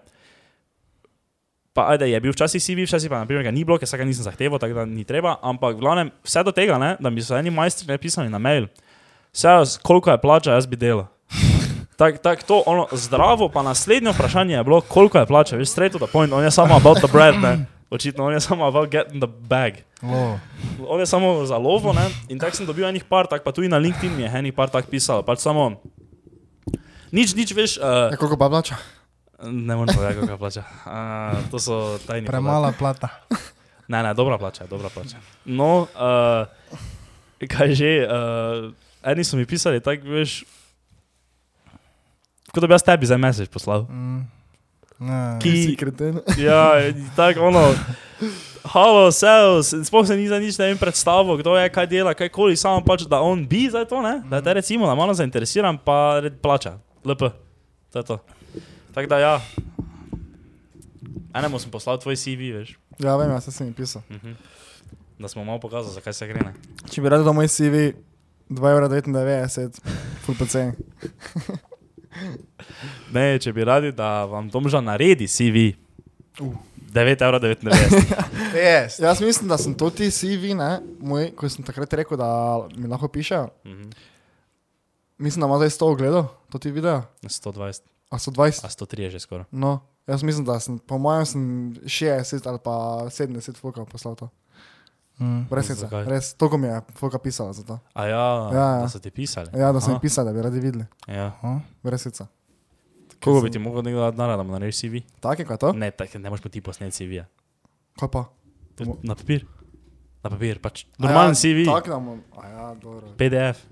[1.72, 4.24] Pa ajde, je bil včasih CV, včasih pa naprimer ni bilo, ker se ga nisem
[4.24, 7.36] zahteval, tako da ni treba, ampak v glavnem vse do tega, ne, da mi so
[7.36, 8.68] eni majstri napisali na mail,
[9.32, 11.08] vse, koliko je plača, jaz bi delal.
[12.00, 15.96] Tako tak, to, ono, zdravo, pa naslednje vprašanje je bilo, koliko je plača, veš, straight
[15.96, 17.64] to the point, on je samo about the bread, ne.
[17.90, 19.86] Očitno on je samo about getting the bag.
[20.02, 20.38] Lo.
[20.88, 22.10] On je samo za lovo, ne?
[22.28, 24.68] In tako sem dobil enih par, tak pa tudi na LinkedIn mi je enih par
[24.70, 25.22] tak pisal.
[25.22, 25.78] Pač samo,
[27.14, 28.76] nič, nič veš, uh, Ja, koliko pa plača?
[29.42, 30.64] ne morem povedati, koliko plača.
[30.82, 32.26] Uh, to so tajni.
[32.26, 33.08] Premala plata.
[33.88, 35.20] Ne, ne, dobra plača, dobra plača.
[35.44, 36.50] No, uh,
[37.48, 38.72] kaj že, uh,
[39.06, 40.42] eni so mi pisali, tako veš,
[42.50, 43.86] kot da bi jaz tebi za mesec poslal.
[43.86, 44.26] Mm.
[44.98, 45.38] Ne.
[45.42, 46.20] Ki- si kreten.
[46.38, 46.80] Ja,
[47.16, 47.74] tako ono.
[48.66, 52.28] Halo, in sploh se ni za nič ne vem predstavil, kdo je, kaj dela, kaj
[52.28, 54.22] koli, samo pač, da on bi za to, ne?
[54.26, 57.30] da te recimo, da malo zainteresiram, pa red plača, LP.
[57.92, 58.16] To je to.
[58.90, 59.34] Tako da ja,
[61.34, 64.02] enemu sem poslal tvoj CV, veš, Ja, vem, jaz sem jim pisal.
[64.10, 64.34] mhm.
[65.18, 66.40] da smo malo pokazali, zakaj se gre.
[66.40, 66.52] Ne?
[66.90, 67.92] Če bi rad dal moj CV,
[68.50, 69.46] 2,99 evra,
[70.26, 70.74] full PC.
[73.16, 75.72] Ne, če bi radi, da vam Domža naredi CV,
[76.36, 76.52] Uh.
[76.92, 77.72] 9,99
[78.54, 78.98] Yes.
[79.02, 80.68] Jaz mislim, da sem to ti CV, ne,
[81.00, 82.28] moj, ko sem takrat rekel, da
[82.74, 83.48] mi lahko pišejo.
[83.64, 83.90] Mhm.
[85.18, 87.02] Mislim, da ima zdaj 100 ogledov, to ti video.
[87.22, 88.60] 120, A so 20.
[88.60, 89.44] a 103 je že skoraj.
[89.50, 91.42] No, jaz mislim, da sem, po mojem, sem
[91.76, 92.70] 60 ali pa
[93.06, 94.28] 70 fuka poslal to.
[95.18, 95.48] Mm.
[95.50, 96.04] Heca, Zakaj?
[96.04, 97.78] res, toliko mi je fuka pisala za to.
[97.94, 98.80] A ja, Ja, ja.
[98.82, 99.48] da so ti pisali.
[99.54, 99.92] Ja, da sem Aha.
[99.92, 100.84] jim pisal, da bi radi videli.
[101.08, 101.32] Ja.
[101.82, 102.26] Brez heca.
[103.18, 104.94] Koliko bi ti mogel nekdo dati denar, da mu narediš CV?
[105.20, 105.72] Tako je, kaj to?
[105.72, 107.10] Ne, tak, ne moreš pa ti posneti CV.
[107.12, 107.24] -ja.
[107.96, 108.24] Kaj pa?
[109.02, 109.46] Na papir.
[110.22, 110.84] Na papir, pač.
[110.98, 113.06] Normalen ja, CV, Tako da mu, a ja, dobro.
[113.12, 113.62] PDF.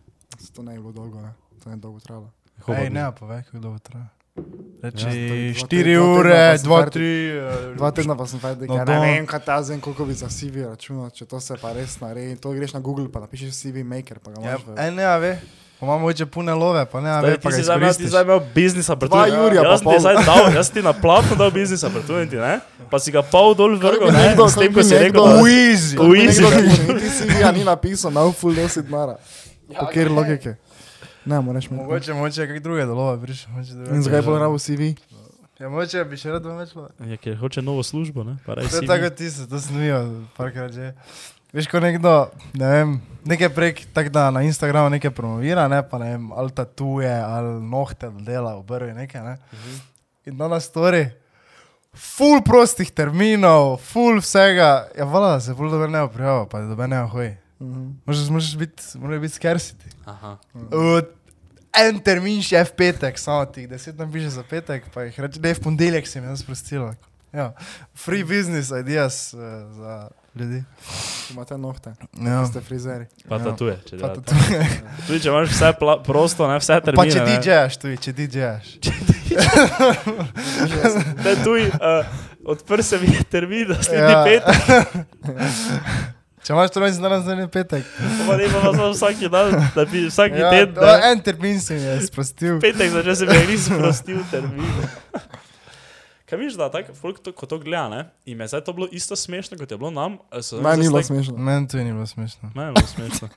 [0.53, 1.33] To ne je bilo dolgo, ne.
[1.63, 2.31] To ne je dolgo trajalo.
[2.69, 4.09] Ej, ne, povej, kako dolgo traja.
[4.83, 5.13] Reči, Ja,
[5.55, 7.03] dva 4 tedna, dva ure, tedna pa sem 2, fertik.
[7.65, 7.77] 3.
[7.77, 10.29] Dva tedna pa sem fajn, No, ja, ne vem, kaj ta zdaj, koliko bi za
[10.29, 12.37] CV računal, če to se pa res naredi.
[12.37, 14.65] To greš na Google, pa napišeš CV maker, pa ga Ja, imaš.
[14.65, 15.33] v- ej, ne, ve.
[15.75, 17.77] Pa imamo oče pune love, pa ne, a ve, Zdaj, pa ti ga si zdaj
[17.77, 20.83] imel, ti zdaj imel biznisa pred Dva Jurija pa Jaz ti zdaj dal, jaz ti
[20.83, 22.61] na platno dal biznisa pred ti, ne?
[22.91, 24.23] Pa si ga pol dol vrgel, ne?
[24.29, 25.25] nekdo- S tem, ko si rekel.
[25.37, 25.97] V easy.
[25.97, 29.19] Nekdo, ki mu niti CV-ja ni napisal, na full dosi denara.
[29.69, 30.57] Po kjer logike?
[31.27, 31.77] Ne, moraš mi.
[31.77, 33.51] Mogoče, mogoče kak druge dolove prišel.
[33.51, 33.97] mogoče drugače.
[33.97, 34.95] In zakaj bo rabo CV?
[35.61, 36.91] Ja, mogoče bi še rad več love.
[37.01, 38.37] Ja, ker hoče novo službo, ne?
[38.47, 40.93] Pa rej To je tako ti se, to videl, parkrat že.
[41.55, 42.95] Veš, ko nekdo, ne vem,
[43.31, 47.61] nekaj prek, tako da na Instagramu nekaj promovira, ne, pa ne vem, ali tatuje, ali
[47.63, 49.37] nohte dela, obrvi nekaj, ne.
[50.27, 51.05] In da na story,
[51.95, 57.05] full prostih terminov, full vsega, ja, vala, se full dobro ne oprijava, pa da ne
[57.13, 57.37] hoji.
[58.05, 59.95] Možeš, možeš biti, mora biti scarcity.
[60.11, 60.35] Aha.
[60.55, 60.99] Uh,
[61.79, 65.39] en termin še v petek, samo ti deset nam piše za petek, pa jih reče,
[65.39, 66.91] da je v ponedeljek se mi je sprostilo.
[67.31, 67.53] Ja.
[67.95, 69.41] Free business ideas uh,
[69.79, 70.03] za
[70.37, 70.65] ljudi.
[71.31, 72.47] Imate nohte, Ja.
[72.47, 73.07] ste frizeri.
[73.29, 73.45] Pa Ja.
[73.45, 74.21] tatuje, če Pa, delate.
[74.23, 74.67] tatuje.
[75.07, 75.73] Tudi če imaš vse
[76.03, 76.59] prosto, ne?
[76.59, 77.11] Vse pa termine.
[77.11, 77.27] če ne.
[77.33, 78.67] DJ-jaš, tudi če DJ-jaš.
[81.17, 82.07] Ne, tuj, uh,
[82.47, 84.11] odpr se mi je termin, da sledi Ja.
[84.11, 84.25] ja.
[84.25, 84.55] petek,
[86.45, 87.85] Če imaš to rojsten dan, zdaj je petek.
[88.27, 90.75] pa ne pa vas vsak dan, da bi vsak Ja, teden.
[90.77, 91.11] ne.
[91.11, 92.61] en termin se mi je sprostil.
[92.61, 94.69] Petek začne se mi je res sprostil termin.
[96.35, 98.11] Kaj viš, da tako, folk to, ko to gleda, ne?
[98.27, 100.19] In me je zdaj to bilo isto smešno, kot je bilo nam.
[100.63, 101.37] Meni ni bilo tak- smešno.
[101.39, 102.51] Meni to ni bilo smešno.
[102.55, 103.29] Meni je bilo smešno.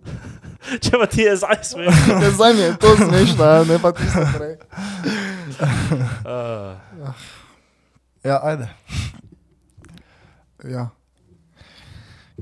[0.82, 2.14] Če pa ti je zdaj smešno.
[2.16, 4.56] Ja, Zdaj mi je to smešno, ne pa tisto prej.
[6.24, 7.14] Uh,
[8.24, 8.68] Ja, ajde.
[10.64, 10.88] Ja.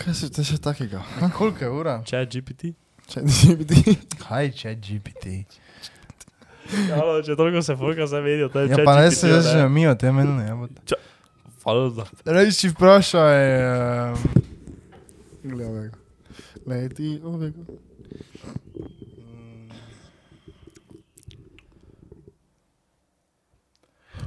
[0.00, 1.02] Kaj se te še takega?
[1.36, 1.98] Koliko je ura?
[2.06, 2.72] Chat GPT?
[3.06, 3.98] Če ti bi ti.
[4.18, 5.44] Kaj če GPT?
[6.88, 9.28] Ja, no, če toliko se folka zdaj vedijo, to je Ja, chat pa ne se
[9.28, 9.40] ne.
[9.42, 10.46] že mi o tem meni.
[10.46, 10.56] Ja,
[11.64, 12.04] Valjda.
[12.26, 13.44] Reči vprašaj.
[14.12, 14.18] Uh,
[15.44, 15.96] Glej ovega.
[16.66, 17.64] Leti ovega.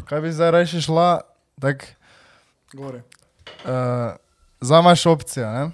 [0.06, 1.22] kaj bi zdaj reči šla?
[1.62, 1.96] Tak,
[2.74, 3.02] Gore.
[3.66, 4.16] uh,
[4.62, 5.52] Zdaj imaš opcijo.
[5.52, 5.70] Ne?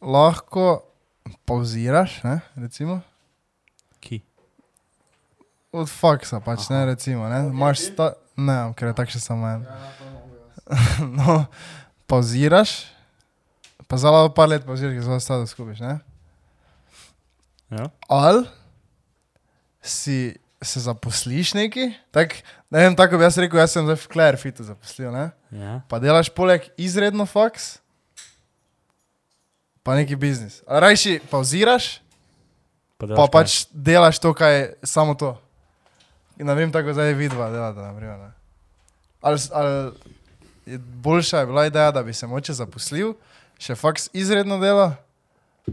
[0.00, 0.82] Lahko
[1.44, 2.40] pauziraš, ne?
[2.56, 3.00] recimo.
[5.72, 7.28] Od faksa pač, ne, recimo.
[7.28, 7.48] Ne?
[7.48, 8.12] Imaš sta...
[8.36, 9.64] Ne, ker je tako še samo en.
[11.18, 11.42] no,
[12.08, 12.86] pauziraš,
[13.88, 15.98] pa zelo par let pauziraš, ker se ostalo skupiš, ne?
[17.72, 17.88] Ja.
[18.08, 18.44] Ali
[19.84, 22.38] si se zaposliš neki, tak,
[22.72, 25.26] ne vem, tako bi jaz rekel, jaz sem zdaj v Clarefitu zaposlil, ne?
[25.52, 25.80] Ja.
[25.90, 27.74] Pa delaš poleg izredno faks,
[29.84, 30.60] pa neki biznis.
[30.68, 31.96] Ali rajši pauziraš,
[33.02, 35.34] Pa, pa pač delaš to, kaj je samo to.
[36.40, 38.18] In ne vem, tako zdaj vidva delata, naprimer.
[38.18, 38.30] Ne?
[39.20, 39.92] Ali, ali
[40.66, 43.14] je boljša je bila ideja, da bi se moče zaposlil,
[43.58, 44.94] še faks izredno dela,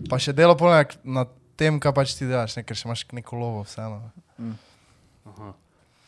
[0.10, 1.26] pa še delo poleg na
[1.60, 2.64] tem, kaj pač ti delaš, ne?
[2.64, 4.12] ker še imaš neko lovo vseeno.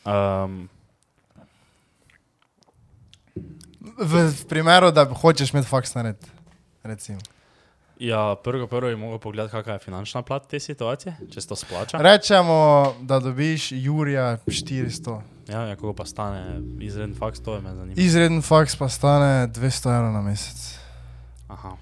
[0.05, 0.67] Um,
[3.81, 6.29] V, v primeru, da hočeš imeti faks narediti.
[6.83, 7.19] Recimo.
[8.01, 11.55] Ja, prvo, prvo je mogel pogledati, kakšna je finančna plat te situacije, če se to
[11.55, 11.97] splača.
[12.01, 15.19] Rečemo, da dobiš Jurija 400.
[15.49, 17.93] Ja, ja koliko pa stane izreden faks, to je me zanima.
[17.97, 20.79] Izreden faks pa stane 200 evrov na mesec.
[21.47, 21.77] Aha.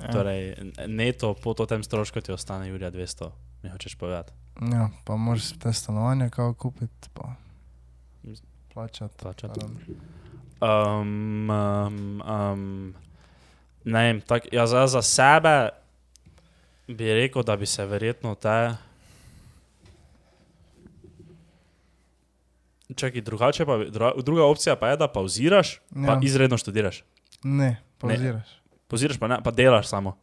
[0.00, 0.12] Ja.
[0.12, 0.54] Torej,
[0.86, 3.30] neto po tem strošku ti ostane Jurija 200,
[3.62, 4.32] mi hočeš povedati.
[4.72, 7.34] Ja, pa moraš te stanovanja kao kupiti, pa
[8.74, 9.14] plačati.
[9.18, 9.60] Plačati.
[10.60, 12.94] Um, um, um,
[13.86, 15.70] ne vem, tak, jaz za, za sebe
[16.88, 18.74] bi rekel, da bi se verjetno te.
[22.88, 26.06] Čakaj, drugače pa, druga, druga opcija pa je, da pauziraš, ja.
[26.06, 26.20] pa Ja.
[26.22, 27.02] izredno študiraš.
[27.42, 28.48] Ne, pauziraš.
[28.88, 30.16] Pauziraš pa ne, pa delaš samo.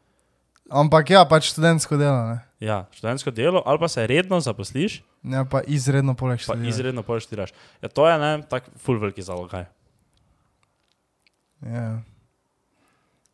[0.72, 2.40] Ampak ja, pač študentsko delo, ne.
[2.60, 6.70] Ja, študentsko delo, ali pa se redno zaposliš, Ja, pa izredno poleg pa študija.
[6.70, 7.52] izredno poštiraš.
[7.82, 9.66] Ja, to je ne, tak full veliki zalogaj.
[11.62, 12.02] Ja.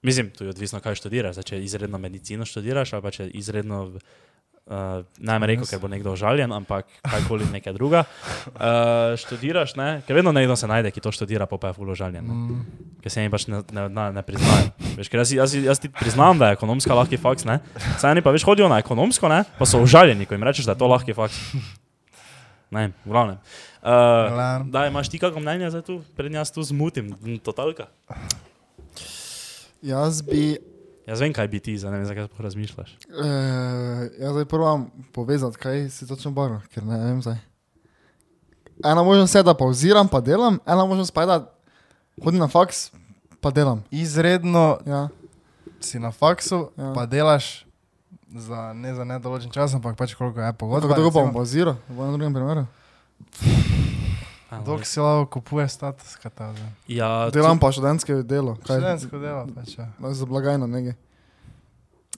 [0.02, 1.36] Mislim, tu je odvisno, kaj študiraš.
[1.36, 5.90] Zdaj, če izredno medicino študiraš, ali pa če izredno, uh, naj me rekel, ker bo
[5.92, 8.06] nekdo užaljen, ampak kajkoli nekaj druga.
[8.54, 9.90] Uh, študiraš, ne?
[10.08, 12.24] ker vedno nekdo se najde, ki to študira, pa, pa je full užaljen.
[12.24, 12.38] Ne?
[12.38, 14.72] Mm, Ker se jim pač ne, ne, ne, ne priznajo.
[14.96, 17.60] Veš, jaz, jaz, jaz ti priznam, da je ekonomska lahki faks, ne?
[18.00, 19.44] Saj oni pa veš hodijo na ekonomsko, ne?
[19.60, 21.44] pa so užaljeni, ko jim rečeš, da je to lahki faks.
[22.70, 23.40] Ne, v glavnem.
[23.82, 23.90] Uh,
[24.30, 24.72] Glavnem.
[24.72, 26.04] da, imaš ti kako mnenje za to?
[26.16, 27.90] Pred jaz tu zmutim, totalka.
[29.82, 30.58] Jaz bi,
[31.06, 32.90] Jaz vem, kaj bi ti, ne vem, zakaj sploh razmišljaš.
[33.10, 33.26] uh,
[34.20, 37.38] jaz zdaj provam povezati, kaj si točno barvo, ker ne vem zdaj.
[38.82, 41.54] Ena možnost je, da pauziram, pa delam, ena možnost pa je, da
[42.24, 42.92] hodim na faks,
[43.42, 43.84] pa delam.
[43.92, 45.08] Izredno Ja.
[45.80, 46.94] si na faksu, Ja.
[46.94, 47.66] pa delaš
[48.30, 50.88] za, ne za nedoločen čas, ampak pač koliko je pogodba.
[50.88, 52.66] Kako dolgo pa bom pauziral, v enem drugem primeru?
[54.50, 56.72] Dok si lahko kupuje status, kaj ta zdaj.
[56.90, 59.90] Ja, Delam pa študentske delo, kaj Študentsko delo, pač ja.
[59.94, 60.96] za blagajno nekaj.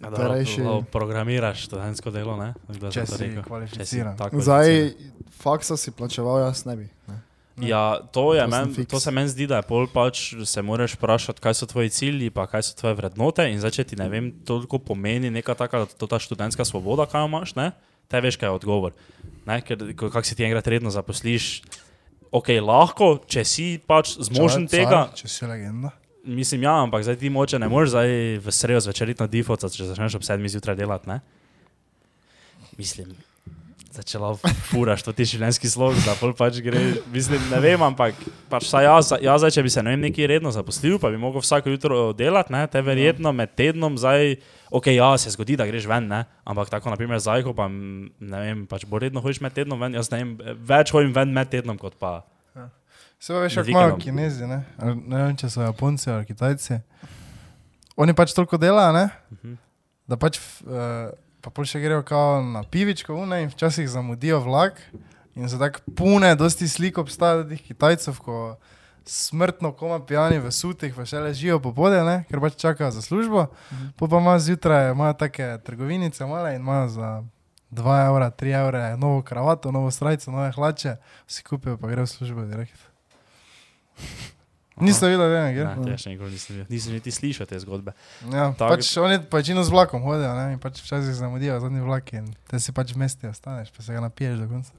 [0.02, 2.54] Ja, rajši- to programiraš študentsko delo, ne?
[2.68, 4.18] Kdo Če to si kvalificiran.
[4.18, 4.96] tako Zdaj,
[5.30, 6.88] faksa si plačeval, jaz ne bi.
[7.08, 7.20] Ne.
[7.62, 10.96] Ja, to, je To men, to se meni zdi, da je pol pač se moraš
[10.96, 13.46] vprašati, kaj so tvoji cilji, pa kaj so tvoje vrednote.
[13.52, 17.28] In zdaj, če ti ne vem, toliko pomeni neka taka, to ta študentska svoboda, kaj
[17.28, 17.72] imaš, ne?
[18.08, 18.96] Te veš, kaj je odgovor.
[19.46, 19.62] Ne?
[19.62, 21.62] Ker, kak si ti enkrat redno zaposliš,
[22.32, 25.94] ok, lahko, če si pač zmožen Car, tega, Če si legenda.
[26.22, 28.12] Mislim, ja, ampak zdaj ti moče ne moreš zdaj
[28.46, 31.18] v sredo zvečer iti na default, če začneš ob 7 zjutraj delati, ne?
[32.78, 33.16] Mislim,
[33.92, 34.32] začela
[34.70, 36.80] furaš to ti življenjski slog, da pol pač gre,
[37.14, 38.18] mislim, ne vem, ampak
[38.52, 41.20] pač saj jaz, jaz zdaj, če bi se ne vem neki redno zaposlil, pa bi
[41.22, 44.38] mogel vsako jutro delati, ne, te verjetno med tednom zdaj,
[44.72, 48.44] ok, ja, se zgodi, da greš ven, ne, ampak tako, naprimer, zdaj, ko pa, ne
[48.46, 50.36] vem, pač bo redno hodiš med tednom ven, jaz ne vem,
[50.72, 52.22] več hodim ven med tednom, kot pa.
[53.22, 54.64] Se pa veš, kako imajo kinezi, ne?
[54.82, 56.80] Ali ne vem, če so Japonci ali Kitajci.
[58.02, 59.04] Oni pač toliko delajo, ne?
[59.36, 59.60] Mhm.
[60.10, 61.12] Da pač, uh,
[61.42, 64.80] pa pol še grejo kao na pivičko, une in včasih zamudijo vlak.
[65.36, 68.58] In so tako pune, dosti slik obstaja teh Kitajcev, ko
[69.08, 72.22] smrtno koma pijani v sutih, pa še ležijo popode, ne?
[72.30, 73.48] ker pač čakajo za službo.
[73.72, 73.94] Mhm.
[73.98, 77.10] Po pa imajo zjutraj, imajo take trgovinice male in imajo za
[77.72, 82.14] 2 evra, 3 evra novo kravato, novo srajco, nove hlače, vsi kupijo pa grejo v
[82.14, 82.92] službo direkt.
[84.82, 85.66] Niste videli, ne, gre?
[85.70, 86.68] Ne, tega še nikoli nisem videl.
[86.74, 87.94] Nisem niti slišal te zgodbe.
[88.34, 92.14] Ja, Tak- pač oni večino z vlakom hodijo, ne, in pač včasih zamudijo zadnji vlak
[92.18, 94.74] in te si pač v mesti ostaneš, pa se ga napiješ do konca.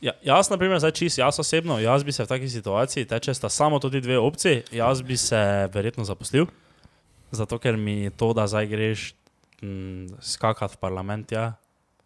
[0.00, 3.34] Ja, jaz, na primer, zdaj čist, jaz osebno, jaz bi se v taki situaciji, teče
[3.34, 6.46] sta samo tudi dve opcije, jaz bi se verjetno zaposlil,
[7.34, 9.14] zato ker mi to, da zdaj greš
[9.62, 11.56] mm, skakati v parlament, ja,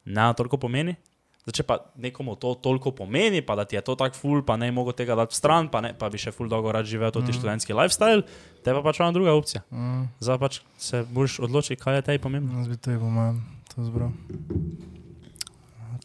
[0.06, 0.96] ne toliko pomeni.
[1.42, 4.54] Zdaj, če pa nekomu to toliko pomeni, pa da ti je to tako ful, pa
[4.60, 7.32] ne mogel tega dati stran, pa, ne, pa bi še ful dolgo rad živel tudi
[7.32, 7.38] mm.
[7.40, 8.22] študentski lifestyle,
[8.62, 9.64] te pa pač ona druga opcija.
[9.74, 12.62] Mm, Zdaj pač se moraš odločiti, kaj je tebi pomembno.
[12.62, 13.42] jaz bi to po mojem
[13.74, 14.14] to zbral.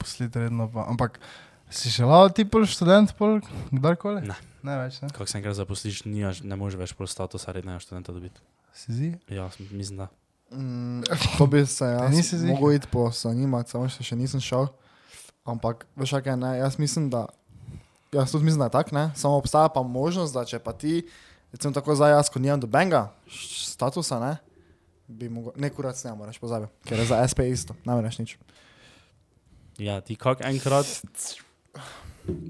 [0.02, 0.88] Poslite redno pa.
[0.90, 1.22] Ampak
[1.70, 3.38] si še lao ti pol študent, pol
[3.70, 4.26] kdarkoli?
[4.26, 4.38] Ne.
[4.66, 5.12] Ne več, ne?
[5.14, 8.42] Kako se enkrat zaposliš, nimaš, ne moreš več pol statusa rednega študenta dobiti.
[8.74, 9.14] Si zi?
[9.30, 10.10] Ja, mislim, da.
[10.50, 11.06] Mm,
[11.38, 12.56] to bi se jaz nisi ziher?
[12.56, 14.70] mogel iti po zanimati, samo še, še nisem šel.
[15.48, 17.26] Ampak, veš, kaj ne, jaz mislim, da,
[18.12, 21.08] jaz tudi mislim, da je tako, ne, samo obstaja pa možnost, da če pa ti,
[21.52, 23.14] recimo tako zdaj jaz, ko nimam do benga
[23.64, 24.34] statusa, ne,
[25.08, 28.38] bi mogel, ne kurac ne moraš pozabiti, ker je za SP isto, ne moreš nič.
[29.78, 30.86] Ja, ti kak enkrat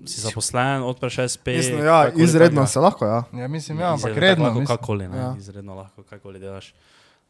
[0.06, 1.48] si zaposlen, odpreš SP.
[1.60, 2.68] Mislim, ja, izredno takega.
[2.68, 3.24] se lahko, ja.
[3.34, 4.46] Ja, mislim, ja, ampak redno.
[4.46, 5.36] tako Lahko kakoli, ne, Ja.
[5.38, 6.74] izredno lahko kakoli delaš.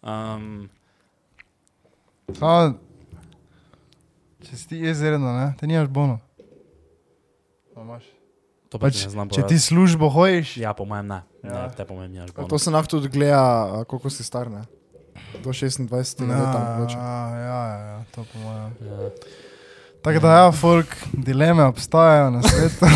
[0.01, 0.69] Um,
[2.39, 2.73] Samo,
[4.47, 6.19] če si ti izredno, ne, te nimaš bono.
[7.73, 8.03] Imaš.
[8.69, 9.59] to pač ne znam če ti povedati.
[9.61, 11.21] službo hojiš, Ja, po mojem ne.
[11.41, 11.69] Ne, Ja.
[11.69, 13.43] te pomeni, ali To se lahko tudi gleda,
[13.83, 14.63] koliko si star, ne?
[15.35, 15.87] Do 26
[16.19, 16.95] Ja, let, mogoče.
[16.95, 18.71] ja, ja, ja, to po mojem.
[18.81, 19.09] Ja.
[20.07, 22.85] Tako da, ja, folk, dileme obstajajo na svetu.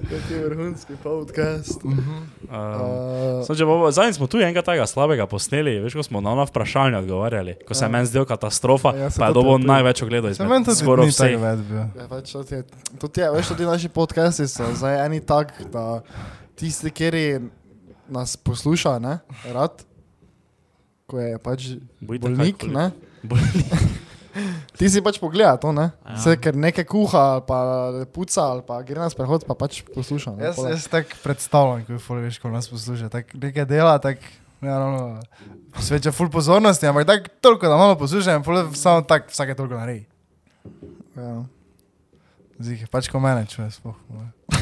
[0.00, 1.84] Kot je vrhunski podcast.
[1.84, 2.16] Mhm.
[2.42, 6.30] Uh, Samo, če bomo- Zadnjič smo tu enega takega slabega posneli, veš, ko smo na
[6.30, 7.90] ona vprašanja odgovarjali, ko se je Ja.
[7.90, 11.30] meni zdel katastrofa, Ja, pa je dobil največ ogledov Se meni izmed tudi skoraj vseh.
[11.94, 12.62] Ja, pač to je,
[12.98, 16.00] to je, veš, tudi naši podcasti so zdaj eni tak, da
[16.56, 17.38] tisti, ki
[18.08, 19.84] nas posluša, ne, rad,
[21.06, 21.60] ko je pač
[22.00, 22.90] Bojte bolnik, ne,
[23.22, 23.66] Bolnik.
[24.74, 26.14] Ti si pač pogleda to, ne, Ja.
[26.14, 27.58] vse, ker nekaj kuha ali pa
[28.08, 30.36] puca ali pa gre na sprehod, pa pač posluša.
[30.36, 30.70] Ne, Jaz, pola.
[30.70, 33.08] jaz tako predstavljam, ko je folk, veš, ko nas posluša.
[33.08, 34.22] Tak nekaj dela, tako,
[34.60, 35.02] ne, ravno,
[35.72, 40.06] posveča ful pozornosti, ampak tako toliko, da malo poslušam, pol samo tako vsake toliko naredi.
[41.14, 41.42] Ja.
[42.58, 43.94] Zih, pač ko mene čuje, spoh.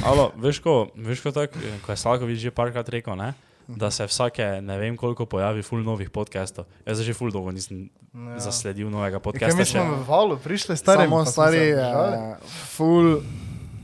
[0.04, 3.32] Alo, veš, ko, veš, ko, tak, ko je Slavkovič že parkrat rekel, ne?
[3.68, 6.64] Da se vsake ne vem koliko pojavi ful novih podcastov.
[6.86, 8.38] Jaz že ful dolgo nisem ja.
[8.38, 9.58] zasledil novega Kaj podcasta.
[9.58, 9.78] mi še.
[9.78, 11.04] smo v valu prišli, stari?
[11.04, 12.38] Samo stari, uh,
[12.76, 13.22] full.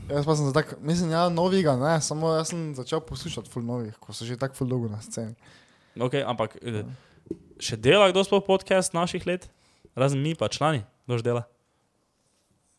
[0.07, 3.65] Jaz pa sem za tak, mislim, ja, novega, ne, samo jaz sem začel poslušati full
[3.65, 5.35] novih, ko so že tako full dolgo na sceni.
[5.95, 6.83] Okay, ampak eh,
[7.61, 9.47] še dela kdo sploh podcast naših let?
[9.95, 11.43] Razen mi, pa člani, kdo že dela.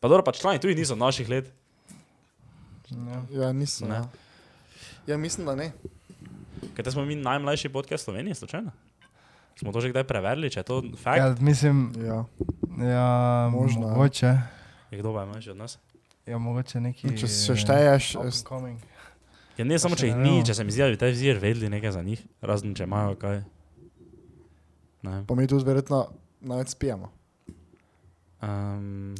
[0.03, 1.49] Pa dobro, pa člani tudi niso naših let.
[3.33, 3.89] Ja, nisem.
[3.89, 3.95] Ne.
[3.95, 4.05] Ja.
[5.07, 5.71] ja, mislim, da ne.
[6.75, 8.71] Ker smo mi najmlajši podcast v Sloveniji, slučajno.
[9.55, 11.17] Smo to že kdaj preverili, če je to fakt?
[11.17, 12.25] Ja, mislim, Ja.
[12.77, 13.09] ja,
[13.49, 13.87] Možno, ja.
[13.89, 14.31] mogoče.
[14.91, 15.79] Je kdo je mlajši od nas?
[16.25, 17.15] Ja, mogoče neki.
[17.17, 18.79] Če se šteješ, coming.
[19.55, 20.45] Ja, ne samo, če jih ni, vemo.
[20.45, 23.15] če se mi zdi, da bi te vzir vedeli nekaj za njih, razen če imajo
[23.15, 23.43] kaj.
[25.01, 25.21] Ne.
[25.27, 26.09] pa mi tudi verjetno
[26.41, 27.11] največ spijemo.
[28.41, 29.15] Um,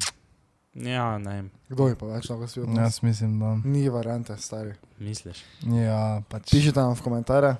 [0.77, 2.77] ja, ne vem, Kdo je pa več lahko nas?
[2.77, 3.55] Jaz mislim, da.
[3.63, 4.73] Ni variante, stari.
[4.97, 5.39] misliš.
[5.63, 6.51] Ja, pač.
[6.51, 7.55] Pišite nam v komentarje,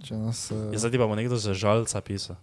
[0.00, 0.50] če nas.
[0.50, 2.36] Uh, Ja, zdaj ti pa bo nekdo za žalca pisal.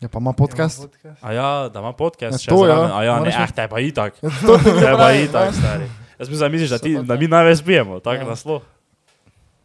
[0.00, 0.78] ja, pa ima podcast.
[0.78, 1.20] Ima podcast?
[1.20, 2.74] A ja, da ima podcast, Ja, to ja.
[2.74, 2.90] zraven.
[2.90, 4.12] A ja, ne, eh, te pa itak.
[4.18, 5.52] Ja, Te pa itak, ne.
[5.54, 5.86] stari.
[6.16, 8.26] Jaz mislim, da misliš, da, ti, da mi največ pijemo, tako Ja.
[8.26, 8.62] nasploh.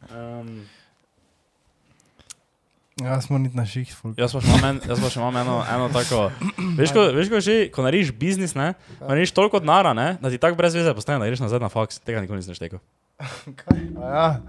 [0.09, 0.67] Um,
[3.01, 4.17] Ja, smo niti na ših, folk.
[4.19, 6.27] jaz, pa še imam en, jaz pa še imam eno, eno tako.
[6.77, 10.37] Veš, ko, veš, ko že, ko narediš biznis, ne, narediš toliko denara, ne, da ti
[10.37, 11.97] tako brez veze postane, da greš nazaj na faks.
[11.99, 12.79] Tega nikoli nisem štekel.
[13.97, 14.41] Ja,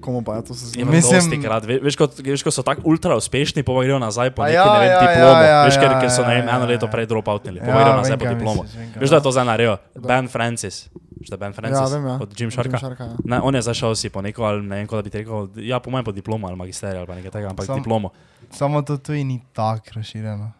[0.00, 0.80] Komu pa je to se zdi?
[0.80, 4.30] Imam Mislim- krat, ve- veš, ko, veš, ko so tako ultra uspešni, pa grejo nazaj
[4.30, 5.32] po neki, ja, ne vem, ja, diplomo.
[5.32, 6.92] ja, ja, veš, ker, ja, ker so, ne ja, vem, ja, eno leto ja.
[6.92, 8.62] prej dropoutnili, pa Ja, grejo nazaj po diplomo.
[8.62, 8.96] misliš.
[8.96, 9.56] Veš, da je to zdaj?
[9.56, 9.78] Da.
[9.96, 10.90] Ben Francis.
[11.20, 11.80] Je Ben Francis?
[11.80, 12.18] Ja, vem, ja.
[12.20, 12.78] Od Jim Sharka.
[12.78, 13.16] Šarka ja.
[13.24, 15.90] Ne, on je zašel si po neko, ali ne vem, da bi rekel, ja, po
[15.90, 18.10] mojem po diplomu ali magisteriju ali pa nekaj takega, ampak Sam- diplomo.
[18.50, 20.52] Samo to tu ni tako razširjeno.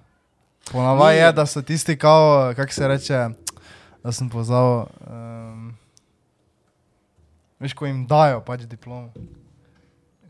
[0.72, 1.20] Ponavadi Ni.
[1.20, 3.28] je, da so tisti, kao, kako se reče,
[4.04, 4.86] da sem pozval.
[5.00, 5.76] Um,
[7.61, 9.12] veš, ko jim dajo pač diplomo.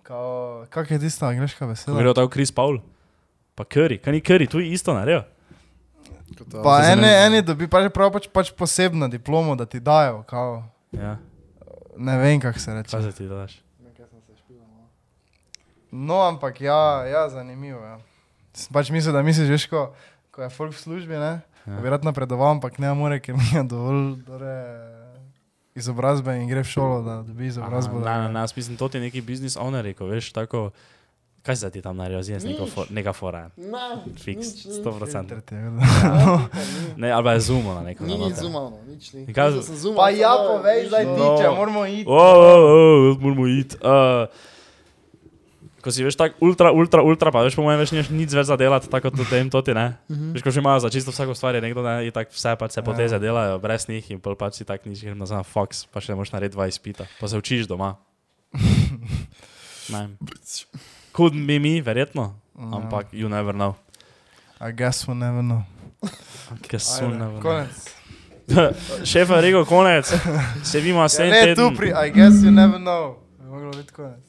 [0.03, 1.99] Kao, kak je tista angliška Ko beseda?
[1.99, 2.79] grejo tako Chris Paul,
[3.55, 5.20] pa Curry, kaj ni Curry, tu je isto naredil.
[6.63, 10.23] Pa eni, eni dobi pač, prav pač, pač posebno diplomo, da ti dajo.
[10.23, 11.17] Kao, Ja,
[11.97, 12.91] ne vem, kako se reče.
[12.91, 13.59] kaj se ti daš?
[15.91, 17.81] No, ampak ja, ja zanimivo.
[17.81, 17.97] Ja.
[18.53, 19.93] Sem pač mislil, da misliš, veš, ko,
[20.31, 21.41] ko je folk v službi, ne?
[21.65, 21.79] Ja.
[21.79, 24.57] Bi rad napredoval, ampak ne more, ker mi je dovolj dore,
[25.75, 27.99] izobrazbe in gre v šolo, da dobi izobrazbo.
[27.99, 30.09] Aha, da Ne, ne, ga- ne, jaz mislim, to ti je neki biznis owner rekel,
[30.09, 30.71] veš, tako.
[31.39, 32.91] Kaj se ti tam naredijo, zdaj je Nič.
[32.91, 34.72] neka fora, Ne, fiks, nič ni.
[34.76, 35.07] 100%.
[35.09, 36.49] Filter ti je, da-
[36.97, 38.05] Ne, ali je zoom na neko.
[38.05, 38.45] Ni noter.
[38.84, 39.22] nič ni.
[39.28, 41.36] Kaj- sem zumal, Pa ja, povej zdaj No.
[41.36, 42.05] če moramo iti.
[42.05, 42.53] O, o,
[43.12, 43.76] o, moramo iti.
[43.76, 44.26] Uh,
[45.78, 48.45] ko si veš tako ultra, ultra, ultra, pa veš po mojem, veš nimaš nič več
[48.45, 49.95] za delati, tako kot tem toti, ne?
[50.07, 50.34] Mhm.
[50.34, 52.70] Veš, ko že imajo za čisto vsako stvar, je nekdo, ne, in tako vse pač
[52.72, 53.22] se poteze Ja.
[53.22, 56.12] delajo, brez njih in pol pač si tak nič, grem nazaj na Fox, pa še
[56.12, 57.95] ne moš narediti dva izpita, pa se učiš doma.
[59.89, 60.03] ne.
[61.19, 62.23] Couldn't be me, verjetno,
[62.59, 62.77] Ja.
[62.77, 63.75] ampak you never know.
[64.61, 65.62] I guess we'll never know.
[66.79, 67.43] So Ajde, never know.
[67.43, 67.71] Konec.
[69.05, 70.07] Šef je rekel konec,
[70.64, 71.77] se vidimo Ja, naslednji ne, tu teden.
[71.77, 73.14] pri I guess you never know.
[73.39, 74.21] Bi moglo biti konec.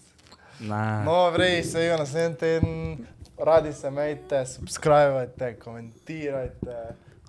[0.59, 1.03] Ne.
[1.05, 2.97] No, vrej, se jo naslednji teden.
[3.45, 6.75] Radi se majte, subskrbajte, komentirajte.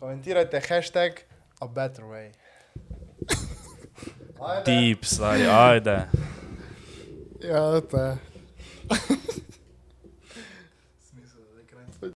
[0.00, 1.12] Komentirajte hashtag
[1.60, 2.30] a better way.
[4.48, 4.64] Ajde.
[4.64, 6.06] Tip, stari, ajde.
[7.42, 8.16] Ja, te.